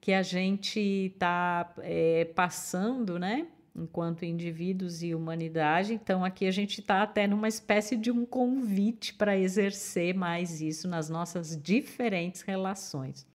que 0.00 0.12
a 0.12 0.22
gente 0.22 0.78
está 0.78 1.74
é, 1.78 2.24
passando, 2.36 3.18
né? 3.18 3.48
Enquanto 3.74 4.24
indivíduos 4.24 5.02
e 5.02 5.12
humanidade. 5.12 5.92
Então, 5.92 6.24
aqui 6.24 6.46
a 6.46 6.52
gente 6.52 6.78
está 6.78 7.02
até 7.02 7.26
numa 7.26 7.48
espécie 7.48 7.96
de 7.96 8.12
um 8.12 8.24
convite 8.24 9.12
para 9.14 9.36
exercer 9.36 10.14
mais 10.14 10.60
isso 10.60 10.86
nas 10.86 11.10
nossas 11.10 11.60
diferentes 11.60 12.42
relações. 12.42 13.26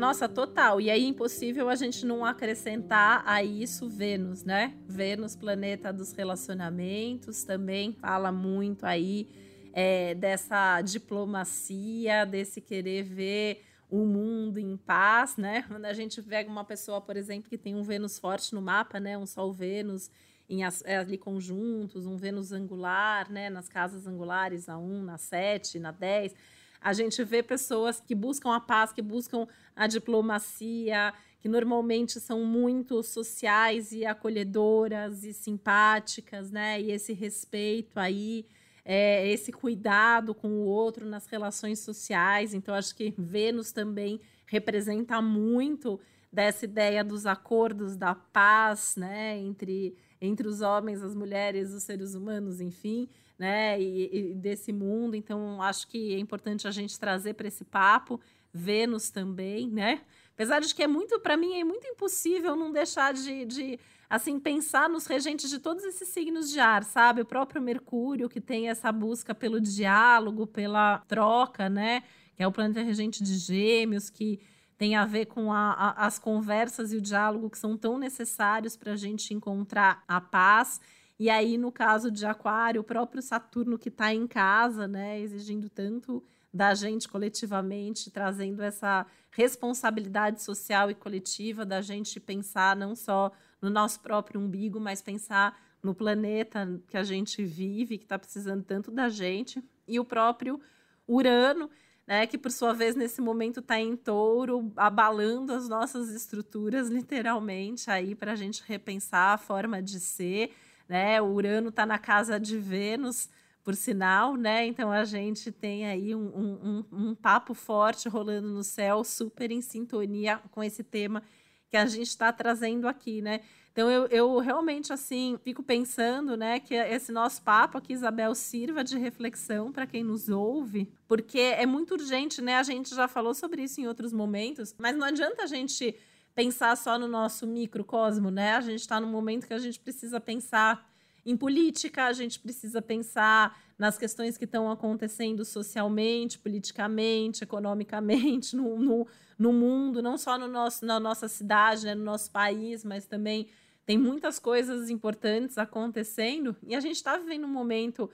Nossa, 0.00 0.26
total. 0.26 0.80
E 0.80 0.90
aí, 0.90 1.04
impossível 1.04 1.68
a 1.68 1.74
gente 1.74 2.06
não 2.06 2.24
acrescentar 2.24 3.22
a 3.26 3.44
isso 3.44 3.86
Vênus, 3.86 4.42
né? 4.44 4.74
Vênus, 4.88 5.36
planeta 5.36 5.92
dos 5.92 6.12
relacionamentos, 6.12 7.44
também 7.44 7.92
fala 7.92 8.32
muito 8.32 8.86
aí 8.86 9.28
é, 9.74 10.14
dessa 10.14 10.80
diplomacia, 10.80 12.24
desse 12.24 12.62
querer 12.62 13.02
ver 13.02 13.62
o 13.90 14.06
mundo 14.06 14.56
em 14.56 14.74
paz, 14.74 15.36
né? 15.36 15.64
Quando 15.68 15.84
a 15.84 15.92
gente 15.92 16.22
pega 16.22 16.50
uma 16.50 16.64
pessoa, 16.64 17.02
por 17.02 17.14
exemplo, 17.14 17.50
que 17.50 17.58
tem 17.58 17.76
um 17.76 17.82
Vênus 17.82 18.18
forte 18.18 18.54
no 18.54 18.62
mapa, 18.62 18.98
né? 18.98 19.18
Um 19.18 19.26
Sol 19.26 19.52
Vênus 19.52 20.10
em, 20.48 20.62
é, 20.64 20.96
ali 20.96 21.18
conjuntos, 21.18 22.06
um 22.06 22.16
Vênus 22.16 22.52
angular, 22.52 23.30
né? 23.30 23.50
Nas 23.50 23.68
casas 23.68 24.06
angulares, 24.06 24.66
na 24.66 24.78
1, 24.78 25.02
na 25.02 25.18
7, 25.18 25.78
na 25.78 25.92
10 25.92 26.34
a 26.80 26.92
gente 26.92 27.22
vê 27.22 27.42
pessoas 27.42 28.00
que 28.00 28.14
buscam 28.14 28.54
a 28.54 28.60
paz, 28.60 28.92
que 28.92 29.02
buscam 29.02 29.46
a 29.76 29.86
diplomacia, 29.86 31.12
que 31.40 31.48
normalmente 31.48 32.18
são 32.18 32.44
muito 32.44 33.02
sociais 33.02 33.92
e 33.92 34.04
acolhedoras 34.06 35.24
e 35.24 35.32
simpáticas, 35.32 36.50
né? 36.50 36.80
E 36.80 36.90
esse 36.90 37.12
respeito 37.12 37.98
aí, 37.98 38.46
é, 38.84 39.28
esse 39.30 39.52
cuidado 39.52 40.34
com 40.34 40.48
o 40.48 40.64
outro 40.64 41.06
nas 41.06 41.26
relações 41.26 41.80
sociais. 41.80 42.54
Então, 42.54 42.74
acho 42.74 42.94
que 42.94 43.14
Vênus 43.16 43.72
também 43.72 44.20
representa 44.46 45.20
muito 45.20 46.00
dessa 46.32 46.64
ideia 46.64 47.04
dos 47.04 47.26
acordos 47.26 47.96
da 47.96 48.14
paz, 48.14 48.94
né? 48.96 49.38
Entre, 49.38 49.96
entre 50.20 50.48
os 50.48 50.60
homens, 50.60 51.02
as 51.02 51.14
mulheres, 51.14 51.72
os 51.72 51.82
seres 51.82 52.14
humanos, 52.14 52.60
enfim 52.60 53.08
né, 53.40 53.80
e, 53.80 54.10
e 54.12 54.34
desse 54.34 54.70
mundo. 54.70 55.16
Então, 55.16 55.62
acho 55.62 55.88
que 55.88 56.14
é 56.14 56.18
importante 56.18 56.68
a 56.68 56.70
gente 56.70 57.00
trazer 57.00 57.32
para 57.32 57.48
esse 57.48 57.64
papo 57.64 58.20
Vênus 58.52 59.08
também, 59.08 59.70
né? 59.70 60.02
Apesar 60.34 60.60
de 60.60 60.74
que 60.74 60.82
é 60.82 60.86
muito, 60.86 61.18
para 61.20 61.38
mim, 61.38 61.58
é 61.58 61.64
muito 61.64 61.86
impossível 61.86 62.54
não 62.54 62.70
deixar 62.70 63.14
de, 63.14 63.46
de, 63.46 63.80
assim, 64.10 64.38
pensar 64.38 64.90
nos 64.90 65.06
regentes 65.06 65.48
de 65.48 65.58
todos 65.58 65.84
esses 65.84 66.08
signos 66.08 66.50
de 66.50 66.60
ar, 66.60 66.84
sabe? 66.84 67.22
O 67.22 67.24
próprio 67.24 67.62
Mercúrio, 67.62 68.28
que 68.28 68.42
tem 68.42 68.68
essa 68.68 68.92
busca 68.92 69.34
pelo 69.34 69.58
diálogo, 69.58 70.46
pela 70.46 70.98
troca, 71.08 71.70
né? 71.70 72.02
Que 72.34 72.42
é 72.42 72.46
o 72.46 72.52
planeta 72.52 72.82
regente 72.82 73.22
de 73.22 73.38
Gêmeos, 73.38 74.10
que 74.10 74.38
tem 74.76 74.96
a 74.96 75.06
ver 75.06 75.26
com 75.26 75.50
a, 75.50 75.72
a, 75.72 76.06
as 76.06 76.18
conversas 76.18 76.92
e 76.92 76.96
o 76.96 77.00
diálogo 77.00 77.48
que 77.48 77.58
são 77.58 77.76
tão 77.76 77.96
necessários 77.96 78.76
para 78.76 78.92
a 78.92 78.96
gente 78.96 79.32
encontrar 79.32 80.04
a 80.06 80.20
paz. 80.20 80.80
E 81.20 81.28
aí, 81.28 81.58
no 81.58 81.70
caso 81.70 82.10
de 82.10 82.24
Aquário, 82.24 82.80
o 82.80 82.84
próprio 82.84 83.20
Saturno 83.20 83.78
que 83.78 83.90
está 83.90 84.14
em 84.14 84.26
casa, 84.26 84.88
né, 84.88 85.20
exigindo 85.20 85.68
tanto 85.68 86.24
da 86.50 86.72
gente 86.72 87.06
coletivamente, 87.06 88.10
trazendo 88.10 88.62
essa 88.62 89.06
responsabilidade 89.30 90.42
social 90.42 90.90
e 90.90 90.94
coletiva 90.94 91.66
da 91.66 91.82
gente 91.82 92.18
pensar 92.18 92.74
não 92.74 92.96
só 92.96 93.30
no 93.60 93.68
nosso 93.68 94.00
próprio 94.00 94.40
umbigo, 94.40 94.80
mas 94.80 95.02
pensar 95.02 95.60
no 95.82 95.94
planeta 95.94 96.80
que 96.88 96.96
a 96.96 97.04
gente 97.04 97.44
vive, 97.44 97.98
que 97.98 98.04
está 98.04 98.18
precisando 98.18 98.64
tanto 98.64 98.90
da 98.90 99.10
gente, 99.10 99.62
e 99.86 100.00
o 100.00 100.04
próprio 100.06 100.58
Urano, 101.06 101.68
né, 102.06 102.26
que 102.26 102.38
por 102.38 102.50
sua 102.50 102.72
vez 102.72 102.96
nesse 102.96 103.20
momento 103.20 103.60
está 103.60 103.78
em 103.78 103.94
touro, 103.94 104.72
abalando 104.74 105.52
as 105.52 105.68
nossas 105.68 106.08
estruturas, 106.08 106.88
literalmente, 106.90 107.90
aí 107.90 108.14
para 108.14 108.32
a 108.32 108.36
gente 108.36 108.64
repensar 108.66 109.34
a 109.34 109.38
forma 109.38 109.82
de 109.82 110.00
ser 110.00 110.54
né? 110.90 111.22
O 111.22 111.26
Urano 111.26 111.68
está 111.68 111.86
na 111.86 112.00
casa 112.00 112.38
de 112.40 112.58
Vênus, 112.58 113.30
por 113.62 113.76
sinal, 113.76 114.34
né? 114.34 114.66
Então 114.66 114.90
a 114.90 115.04
gente 115.04 115.52
tem 115.52 115.86
aí 115.86 116.16
um, 116.16 116.26
um, 116.26 116.84
um, 116.90 117.14
papo 117.14 117.54
forte 117.54 118.08
rolando 118.08 118.48
no 118.48 118.64
céu, 118.64 119.04
super 119.04 119.52
em 119.52 119.60
sintonia 119.60 120.40
com 120.50 120.64
esse 120.64 120.82
tema 120.82 121.22
que 121.68 121.76
a 121.76 121.86
gente 121.86 122.08
está 122.08 122.32
trazendo 122.32 122.88
aqui, 122.88 123.22
né? 123.22 123.40
Então 123.70 123.88
eu, 123.88 124.06
eu 124.08 124.38
realmente 124.38 124.92
assim 124.92 125.38
fico 125.44 125.62
pensando, 125.62 126.36
né, 126.36 126.58
que 126.58 126.74
esse 126.74 127.12
nosso 127.12 127.40
papo 127.42 127.78
aqui, 127.78 127.92
Isabel, 127.92 128.34
sirva 128.34 128.82
de 128.82 128.98
reflexão 128.98 129.70
para 129.70 129.86
quem 129.86 130.02
nos 130.02 130.28
ouve, 130.28 130.92
porque 131.06 131.38
é 131.38 131.64
muito 131.66 131.94
urgente, 131.94 132.42
né? 132.42 132.56
A 132.56 132.64
gente 132.64 132.92
já 132.92 133.06
falou 133.06 133.32
sobre 133.32 133.62
isso 133.62 133.80
em 133.80 133.86
outros 133.86 134.12
momentos, 134.12 134.74
mas 134.76 134.96
não 134.96 135.06
adianta 135.06 135.44
a 135.44 135.46
gente 135.46 135.94
pensar 136.40 136.74
só 136.74 136.98
no 136.98 137.06
nosso 137.06 137.46
microcosmo, 137.46 138.30
né? 138.30 138.54
A 138.54 138.62
gente 138.62 138.80
está 138.80 138.98
num 138.98 139.10
momento 139.10 139.46
que 139.46 139.52
a 139.52 139.58
gente 139.58 139.78
precisa 139.78 140.18
pensar 140.18 140.88
Em 141.22 141.36
política, 141.36 142.06
a 142.06 142.14
gente 142.14 142.40
precisa 142.40 142.80
pensar 142.80 143.60
nas 143.78 143.98
questões 143.98 144.38
que 144.38 144.46
estão 144.46 144.70
acontecendo 144.70 145.44
socialmente, 145.44 146.38
politicamente, 146.38 147.44
economicamente, 147.44 148.56
no, 148.56 148.78
no, 148.78 149.06
no 149.38 149.52
mundo, 149.52 150.00
não 150.00 150.16
só 150.16 150.38
no 150.38 150.48
nosso, 150.48 150.86
na 150.86 150.98
nossa 150.98 151.28
cidade, 151.28 151.84
né, 151.84 151.94
no 151.94 152.04
nosso 152.04 152.30
país, 152.30 152.82
mas 152.84 153.04
também 153.04 153.48
tem 153.84 153.98
muitas 153.98 154.38
coisas 154.38 154.88
importantes 154.88 155.58
acontecendo. 155.58 156.56
E 156.66 156.74
a 156.74 156.80
gente 156.80 156.96
está 156.96 157.18
vivendo 157.18 157.44
um 157.44 157.52
momento 157.52 158.08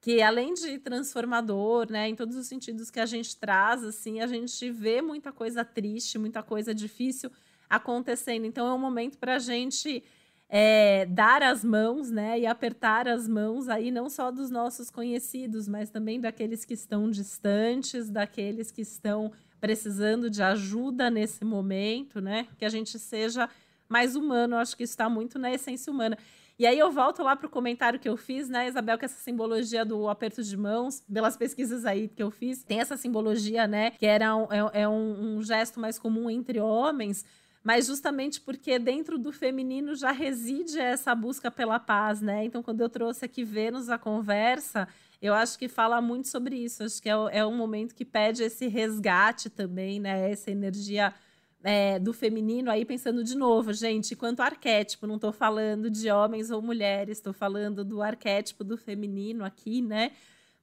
que 0.00 0.22
além 0.22 0.54
de 0.54 0.78
transformador, 0.78 1.90
né, 1.90 2.08
em 2.08 2.14
todos 2.14 2.36
os 2.36 2.46
sentidos 2.46 2.92
que 2.92 3.00
a 3.00 3.06
gente 3.06 3.36
traz, 3.36 3.82
assim, 3.82 4.20
a 4.20 4.28
gente 4.28 4.70
vê 4.70 5.02
muita 5.02 5.32
coisa 5.32 5.64
triste, 5.64 6.16
muita 6.16 6.44
coisa 6.44 6.72
difícil 6.72 7.28
acontecendo. 7.72 8.44
Então 8.44 8.66
é 8.66 8.74
um 8.74 8.78
momento 8.78 9.16
para 9.16 9.36
a 9.36 9.38
gente 9.38 10.04
é, 10.46 11.06
dar 11.06 11.42
as 11.42 11.64
mãos, 11.64 12.10
né, 12.10 12.38
e 12.38 12.46
apertar 12.46 13.08
as 13.08 13.26
mãos 13.26 13.70
aí 13.70 13.90
não 13.90 14.10
só 14.10 14.30
dos 14.30 14.50
nossos 14.50 14.90
conhecidos, 14.90 15.66
mas 15.66 15.88
também 15.88 16.20
daqueles 16.20 16.66
que 16.66 16.74
estão 16.74 17.10
distantes, 17.10 18.10
daqueles 18.10 18.70
que 18.70 18.82
estão 18.82 19.32
precisando 19.58 20.28
de 20.28 20.42
ajuda 20.42 21.08
nesse 21.08 21.42
momento, 21.46 22.20
né, 22.20 22.46
que 22.58 22.66
a 22.66 22.68
gente 22.68 22.98
seja 22.98 23.48
mais 23.88 24.14
humano. 24.14 24.56
Acho 24.56 24.76
que 24.76 24.82
está 24.82 25.08
muito 25.08 25.38
na 25.38 25.50
essência 25.50 25.90
humana. 25.90 26.18
E 26.58 26.66
aí 26.66 26.78
eu 26.78 26.90
volto 26.90 27.22
lá 27.22 27.34
para 27.34 27.46
o 27.46 27.50
comentário 27.50 27.98
que 27.98 28.08
eu 28.08 28.16
fiz, 28.18 28.50
né, 28.50 28.68
Isabel, 28.68 28.98
que 28.98 29.06
essa 29.06 29.18
simbologia 29.18 29.86
do 29.86 30.06
aperto 30.06 30.42
de 30.42 30.56
mãos, 30.56 31.02
pelas 31.10 31.34
pesquisas 31.34 31.86
aí 31.86 32.08
que 32.08 32.22
eu 32.22 32.30
fiz, 32.30 32.62
tem 32.62 32.80
essa 32.80 32.98
simbologia, 32.98 33.66
né, 33.66 33.92
que 33.92 34.04
era 34.04 34.36
um, 34.36 34.44
é, 34.52 34.82
é 34.82 34.88
um, 34.88 35.38
um 35.38 35.42
gesto 35.42 35.80
mais 35.80 35.98
comum 35.98 36.28
entre 36.28 36.60
homens, 36.60 37.24
mas 37.62 37.86
justamente 37.86 38.40
porque 38.40 38.78
dentro 38.78 39.18
do 39.18 39.32
feminino 39.32 39.94
já 39.94 40.10
reside 40.10 40.78
essa 40.78 41.14
busca 41.14 41.50
pela 41.50 41.78
paz, 41.78 42.20
né? 42.20 42.44
Então, 42.44 42.62
quando 42.62 42.80
eu 42.80 42.88
trouxe 42.88 43.24
aqui 43.24 43.44
Vênus 43.44 43.88
a 43.88 43.96
conversa, 43.96 44.88
eu 45.20 45.32
acho 45.32 45.56
que 45.58 45.68
fala 45.68 46.00
muito 46.00 46.26
sobre 46.26 46.56
isso. 46.56 46.82
Acho 46.82 47.00
que 47.00 47.08
é, 47.08 47.14
é 47.30 47.46
um 47.46 47.56
momento 47.56 47.94
que 47.94 48.04
pede 48.04 48.42
esse 48.42 48.66
resgate 48.66 49.48
também, 49.48 50.00
né? 50.00 50.30
Essa 50.30 50.50
energia 50.50 51.14
é, 51.62 51.98
do 51.98 52.12
feminino, 52.12 52.70
aí 52.70 52.84
pensando 52.84 53.22
de 53.22 53.36
novo, 53.36 53.72
gente, 53.72 54.16
quanto 54.16 54.40
arquétipo, 54.40 55.06
não 55.06 55.14
estou 55.14 55.32
falando 55.32 55.88
de 55.88 56.10
homens 56.10 56.50
ou 56.50 56.60
mulheres, 56.60 57.18
estou 57.18 57.32
falando 57.32 57.84
do 57.84 58.02
arquétipo 58.02 58.64
do 58.64 58.76
feminino 58.76 59.44
aqui, 59.44 59.80
né? 59.80 60.10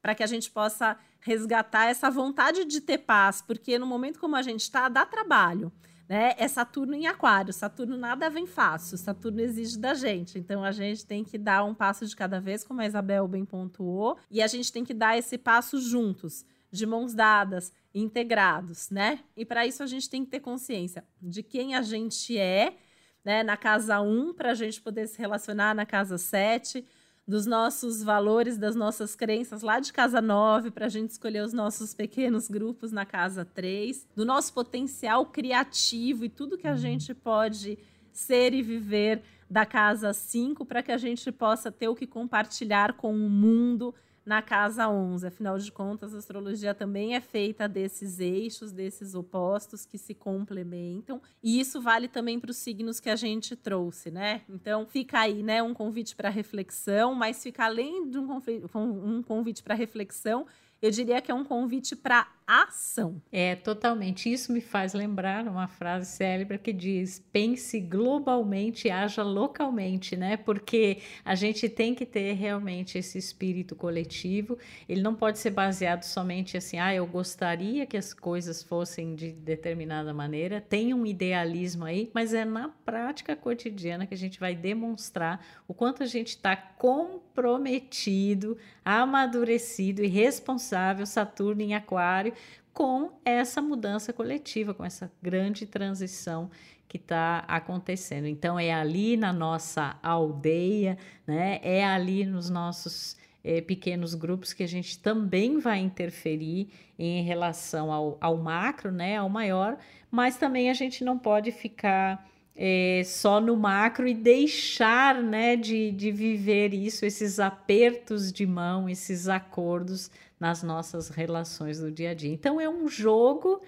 Para 0.02 0.14
que 0.14 0.24
a 0.24 0.28
gente 0.28 0.52
possa 0.52 0.98
resgatar 1.22 1.86
essa 1.86 2.10
vontade 2.10 2.66
de 2.66 2.82
ter 2.82 2.98
paz, 3.00 3.42
porque 3.42 3.80
no 3.80 3.86
momento 3.86 4.20
como 4.20 4.36
a 4.36 4.42
gente 4.42 4.62
está, 4.62 4.90
dá 4.90 5.06
trabalho. 5.06 5.72
Né? 6.10 6.34
É 6.40 6.48
Saturno 6.48 6.96
em 6.96 7.06
Aquário. 7.06 7.54
Saturno 7.54 7.96
nada 7.96 8.32
vem 8.32 8.48
fácil. 8.48 8.98
Saturno 8.98 9.40
exige 9.42 9.78
da 9.78 9.94
gente. 9.94 10.40
Então 10.40 10.64
a 10.64 10.72
gente 10.72 11.06
tem 11.06 11.24
que 11.24 11.38
dar 11.38 11.64
um 11.64 11.76
passo 11.76 12.08
de 12.08 12.16
cada 12.16 12.42
vez, 12.42 12.64
como 12.64 12.82
a 12.82 12.86
Isabel 12.88 13.28
bem 13.28 13.46
pontuou, 13.46 14.18
e 14.32 14.42
a 14.42 14.48
gente 14.48 14.72
tem 14.74 14.84
que 14.84 14.94
dar 14.94 15.16
esse 15.16 15.38
passo 15.38 15.80
juntos 15.80 16.44
de 16.72 16.86
mãos 16.86 17.14
dadas, 17.14 17.72
integrados, 17.94 18.90
né? 18.90 19.20
E 19.38 19.46
para 19.46 19.66
isso 19.66 19.84
a 19.84 19.88
gente 19.88 20.10
tem 20.10 20.24
que 20.26 20.32
ter 20.32 20.40
consciência 20.40 21.04
de 21.22 21.44
quem 21.44 21.76
a 21.76 21.82
gente 21.82 22.38
é, 22.38 22.76
né? 23.24 23.44
Na 23.44 23.58
casa 23.58 24.02
1, 24.02 24.34
para 24.34 24.52
a 24.52 24.56
gente 24.56 24.82
poder 24.82 25.08
se 25.08 25.18
relacionar 25.20 25.76
na 25.76 25.86
casa 25.86 26.18
7, 26.18 26.86
dos 27.30 27.46
nossos 27.46 28.02
valores, 28.02 28.58
das 28.58 28.76
nossas 28.76 29.16
crenças 29.16 29.62
lá 29.62 29.80
de 29.80 29.94
casa 29.94 30.20
9, 30.20 30.72
para 30.72 30.88
a 30.88 30.90
gente 30.90 31.12
escolher 31.12 31.44
os 31.44 31.54
nossos 31.54 31.94
pequenos 31.94 32.50
grupos 32.50 32.92
na 32.92 33.06
casa 33.06 33.46
3, 33.46 34.08
do 34.16 34.26
nosso 34.26 34.52
potencial 34.52 35.28
criativo 35.28 36.26
e 36.26 36.30
tudo 36.30 36.58
que 36.58 36.68
a 36.68 36.76
gente 36.76 37.14
pode 37.14 37.78
ser 38.12 38.56
e 38.56 38.64
viver 38.64 39.22
da 39.48 39.64
casa 39.64 40.12
5, 40.12 40.66
para 40.66 40.82
que 40.82 40.92
a 40.92 40.98
gente 40.98 41.32
possa 41.32 41.72
ter 41.72 41.88
o 41.88 41.94
que 41.94 42.08
compartilhar 42.08 42.94
com 42.94 43.14
o 43.14 43.30
mundo 43.30 43.94
na 44.30 44.44
casa 44.44 44.88
11. 44.88 45.26
Afinal 45.26 45.58
de 45.58 45.72
contas, 45.72 46.14
a 46.14 46.20
astrologia 46.20 46.76
também 46.76 47.16
é 47.16 47.20
feita 47.20 47.68
desses 47.68 48.20
eixos, 48.20 48.72
desses 48.72 49.16
opostos 49.16 49.88
que 49.88 49.98
se 49.98 50.14
complementam. 50.14 51.20
E 51.42 51.60
isso 51.60 51.82
vale 51.82 52.08
também 52.08 52.40
para 52.40 52.52
os 52.52 52.58
signos 52.58 53.00
que 53.00 53.10
a 53.10 53.16
gente 53.16 53.56
trouxe, 53.56 54.12
né? 54.12 54.42
Então, 54.48 54.86
fica 54.86 55.18
aí, 55.18 55.42
né, 55.42 55.64
um 55.64 55.74
convite 55.74 56.16
para 56.16 56.30
reflexão, 56.30 57.16
mas 57.16 57.42
fica 57.42 57.66
além 57.66 58.08
de 58.08 58.20
um, 58.20 58.40
um 58.76 59.24
convite 59.24 59.64
para 59.64 59.74
reflexão, 59.74 60.46
eu 60.82 60.92
diria 60.92 61.22
que 61.22 61.32
é 61.32 61.34
um 61.34 61.44
convite 61.44 61.96
para 61.96 62.28
ação. 62.50 63.22
É, 63.32 63.56
totalmente. 63.56 64.32
Isso 64.32 64.52
me 64.52 64.60
faz 64.60 64.94
lembrar 64.94 65.48
uma 65.48 65.68
frase 65.68 66.10
célebre 66.10 66.58
que 66.58 66.74
diz: 66.74 67.24
pense 67.32 67.80
globalmente, 67.80 68.90
haja 68.90 69.22
localmente, 69.22 70.18
né? 70.18 70.36
Porque 70.36 70.98
a 71.24 71.36
gente 71.36 71.70
tem 71.70 71.94
que 71.94 72.08
ter 72.08 72.34
realmente 72.34 72.98
esse 72.98 73.20
espírito 73.20 73.76
coletivo. 73.76 74.58
Ele 74.88 75.02
não 75.02 75.14
pode 75.14 75.38
ser 75.38 75.52
baseado 75.52 76.04
somente 76.04 76.58
assim, 76.58 76.80
ah, 76.80 76.94
eu 76.94 77.06
gostaria 77.06 77.86
que 77.86 77.98
as 77.98 78.14
coisas 78.14 78.64
fossem 78.64 79.16
de 79.16 79.32
determinada 79.32 80.12
maneira. 80.12 80.60
Tem 80.60 80.92
um 80.94 81.06
idealismo 81.06 81.86
aí, 81.86 82.10
mas 82.16 82.34
é 82.34 82.46
na 82.46 82.70
prática 82.70 83.36
cotidiana 83.36 84.08
que 84.08 84.16
a 84.16 84.18
gente 84.18 84.40
vai 84.40 84.56
demonstrar 84.56 85.46
o 85.68 85.74
quanto 85.74 86.02
a 86.02 86.08
gente 86.08 86.30
está 86.30 86.56
comprometido, 86.56 88.58
amadurecido 88.98 90.04
e 90.04 90.08
responsável, 90.08 91.06
Saturno 91.06 91.62
em 91.62 91.76
Aquário 91.76 92.34
com 92.74 93.12
essa 93.26 93.62
mudança 93.62 94.14
coletiva, 94.14 94.74
com 94.74 94.86
essa 94.86 95.12
grande 95.22 95.66
transição 95.66 96.50
que 96.88 96.98
está 96.98 97.44
acontecendo. 97.48 98.26
Então, 98.26 98.58
é 98.60 98.74
ali 98.74 99.18
na 99.18 99.34
nossa 99.34 99.98
aldeia, 100.02 100.98
né? 101.28 101.60
é 101.62 101.86
ali 101.86 102.26
nos 102.26 102.50
nossos 102.50 103.18
é, 103.44 103.62
pequenos 103.62 104.16
grupos 104.16 104.54
que 104.54 104.64
a 104.64 104.68
gente 104.68 104.98
também 104.98 105.60
vai 105.60 105.80
interferir 105.80 106.70
em 106.98 107.22
relação 107.22 107.92
ao, 107.92 108.18
ao 108.20 108.38
macro, 108.38 108.92
né? 108.92 109.18
ao 109.18 109.30
maior, 109.30 109.78
mas 110.10 110.38
também 110.38 110.70
a 110.70 110.74
gente 110.74 111.04
não 111.04 111.18
pode 111.20 111.52
ficar. 111.52 112.28
É, 112.62 113.04
só 113.06 113.40
no 113.40 113.56
macro 113.56 114.06
e 114.06 114.14
deixar 114.14 115.24
né, 115.24 115.56
de, 115.56 115.92
de 115.92 116.12
viver 116.12 116.74
isso, 116.74 117.06
esses 117.06 117.40
apertos 117.40 118.34
de 118.34 118.46
mão, 118.46 118.90
esses 118.90 119.30
acordos 119.30 120.12
nas 120.38 120.62
nossas 120.62 121.08
relações 121.08 121.80
do 121.80 121.90
dia 121.90 122.12
a 122.12 122.14
dia. 122.14 122.34
Então 122.34 122.60
é 122.60 122.68
um 122.68 122.86
jogo 122.90 123.62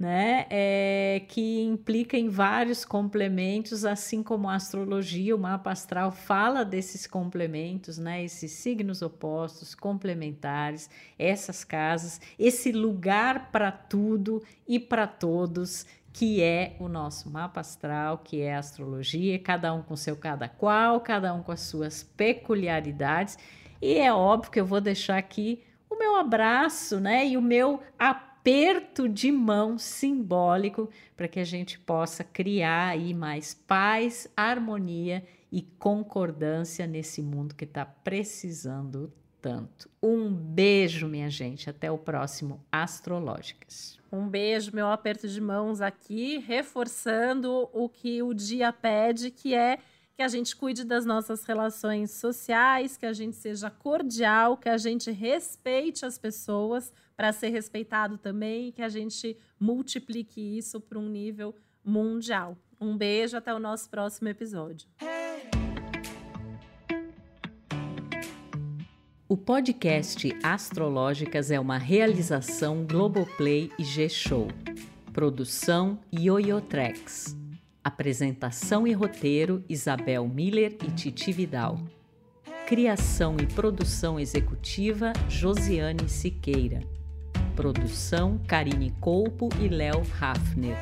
né, 0.00 0.46
é, 0.48 1.20
que 1.28 1.60
implica 1.60 2.16
em 2.16 2.30
vários 2.30 2.86
complementos, 2.86 3.84
assim 3.84 4.22
como 4.22 4.48
a 4.48 4.54
astrologia, 4.54 5.36
o 5.36 5.38
mapa 5.38 5.70
astral 5.72 6.10
fala 6.10 6.64
desses 6.64 7.06
complementos, 7.06 7.98
né, 7.98 8.24
esses 8.24 8.50
signos 8.52 9.02
opostos, 9.02 9.74
complementares, 9.74 10.88
essas 11.18 11.64
casas, 11.64 12.18
esse 12.38 12.72
lugar 12.72 13.50
para 13.52 13.70
tudo 13.70 14.42
e 14.66 14.78
para 14.78 15.06
todos, 15.06 15.84
que 16.12 16.42
é 16.42 16.76
o 16.78 16.88
nosso 16.88 17.30
mapa 17.30 17.60
astral, 17.60 18.18
que 18.18 18.40
é 18.40 18.54
a 18.54 18.58
astrologia, 18.58 19.38
cada 19.38 19.72
um 19.72 19.82
com 19.82 19.96
seu 19.96 20.16
cada 20.16 20.48
qual, 20.48 21.00
cada 21.00 21.32
um 21.32 21.42
com 21.42 21.52
as 21.52 21.60
suas 21.60 22.02
peculiaridades. 22.02 23.38
E 23.80 23.94
é 23.94 24.12
óbvio 24.12 24.50
que 24.50 24.60
eu 24.60 24.66
vou 24.66 24.80
deixar 24.80 25.16
aqui 25.16 25.62
o 25.88 25.96
meu 25.96 26.16
abraço, 26.16 27.00
né? 27.00 27.26
E 27.26 27.36
o 27.36 27.42
meu 27.42 27.80
aperto 27.98 29.08
de 29.08 29.30
mão 29.30 29.78
simbólico 29.78 30.90
para 31.16 31.28
que 31.28 31.40
a 31.40 31.44
gente 31.44 31.78
possa 31.78 32.24
criar 32.24 32.88
aí 32.88 33.14
mais 33.14 33.54
paz, 33.54 34.28
harmonia 34.36 35.24
e 35.52 35.62
concordância 35.62 36.86
nesse 36.86 37.22
mundo 37.22 37.54
que 37.54 37.64
está 37.64 37.84
precisando 37.84 39.12
tanto. 39.40 39.88
Um 40.02 40.32
beijo, 40.32 41.06
minha 41.08 41.30
gente. 41.30 41.68
Até 41.68 41.90
o 41.90 41.98
próximo 41.98 42.64
Astrológicas. 42.70 43.98
Um 44.12 44.28
beijo, 44.28 44.74
meu 44.74 44.88
aperto 44.88 45.28
de 45.28 45.40
mãos 45.40 45.80
aqui, 45.80 46.38
reforçando 46.38 47.68
o 47.72 47.88
que 47.88 48.22
o 48.22 48.34
dia 48.34 48.72
pede, 48.72 49.30
que 49.30 49.54
é 49.54 49.78
que 50.14 50.22
a 50.22 50.28
gente 50.28 50.54
cuide 50.54 50.84
das 50.84 51.06
nossas 51.06 51.44
relações 51.44 52.10
sociais, 52.10 52.96
que 52.96 53.06
a 53.06 53.12
gente 53.12 53.36
seja 53.36 53.70
cordial, 53.70 54.56
que 54.56 54.68
a 54.68 54.76
gente 54.76 55.10
respeite 55.10 56.04
as 56.04 56.18
pessoas 56.18 56.92
para 57.16 57.32
ser 57.32 57.48
respeitado 57.48 58.18
também, 58.18 58.70
que 58.70 58.82
a 58.82 58.88
gente 58.88 59.36
multiplique 59.58 60.58
isso 60.58 60.80
para 60.80 60.98
um 60.98 61.08
nível 61.08 61.54
mundial. 61.82 62.56
Um 62.80 62.96
beijo, 62.96 63.36
até 63.36 63.54
o 63.54 63.58
nosso 63.58 63.88
próximo 63.88 64.28
episódio. 64.28 64.88
O 69.30 69.36
podcast 69.36 70.36
Astrológicas 70.42 71.52
é 71.52 71.60
uma 71.60 71.78
realização 71.78 72.84
Globoplay 72.84 73.70
e 73.78 73.84
G-Show. 73.84 74.48
Produção 75.12 76.00
Yoyotrex. 76.12 77.36
Apresentação 77.84 78.88
e 78.88 78.92
roteiro: 78.92 79.64
Isabel 79.68 80.26
Miller 80.26 80.76
e 80.84 80.90
Titi 80.90 81.30
Vidal. 81.30 81.78
Criação 82.66 83.36
e 83.40 83.46
produção 83.46 84.18
executiva: 84.18 85.12
Josiane 85.28 86.08
Siqueira. 86.08 86.80
Produção: 87.54 88.36
Karine 88.48 88.90
Colpo 89.00 89.48
e 89.60 89.68
Léo 89.68 90.02
Hafner. 90.20 90.76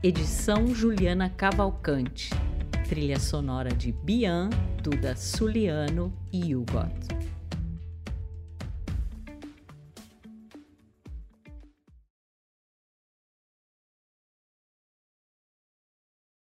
Edição: 0.00 0.68
Juliana 0.68 1.28
Cavalcante. 1.28 2.30
trilha 2.88 3.18
sonora 3.18 3.70
de 3.70 3.90
Bian, 3.90 4.48
Duda 4.80 5.16
Suliano 5.16 6.12
e 6.32 6.54
Hugot. 6.54 7.23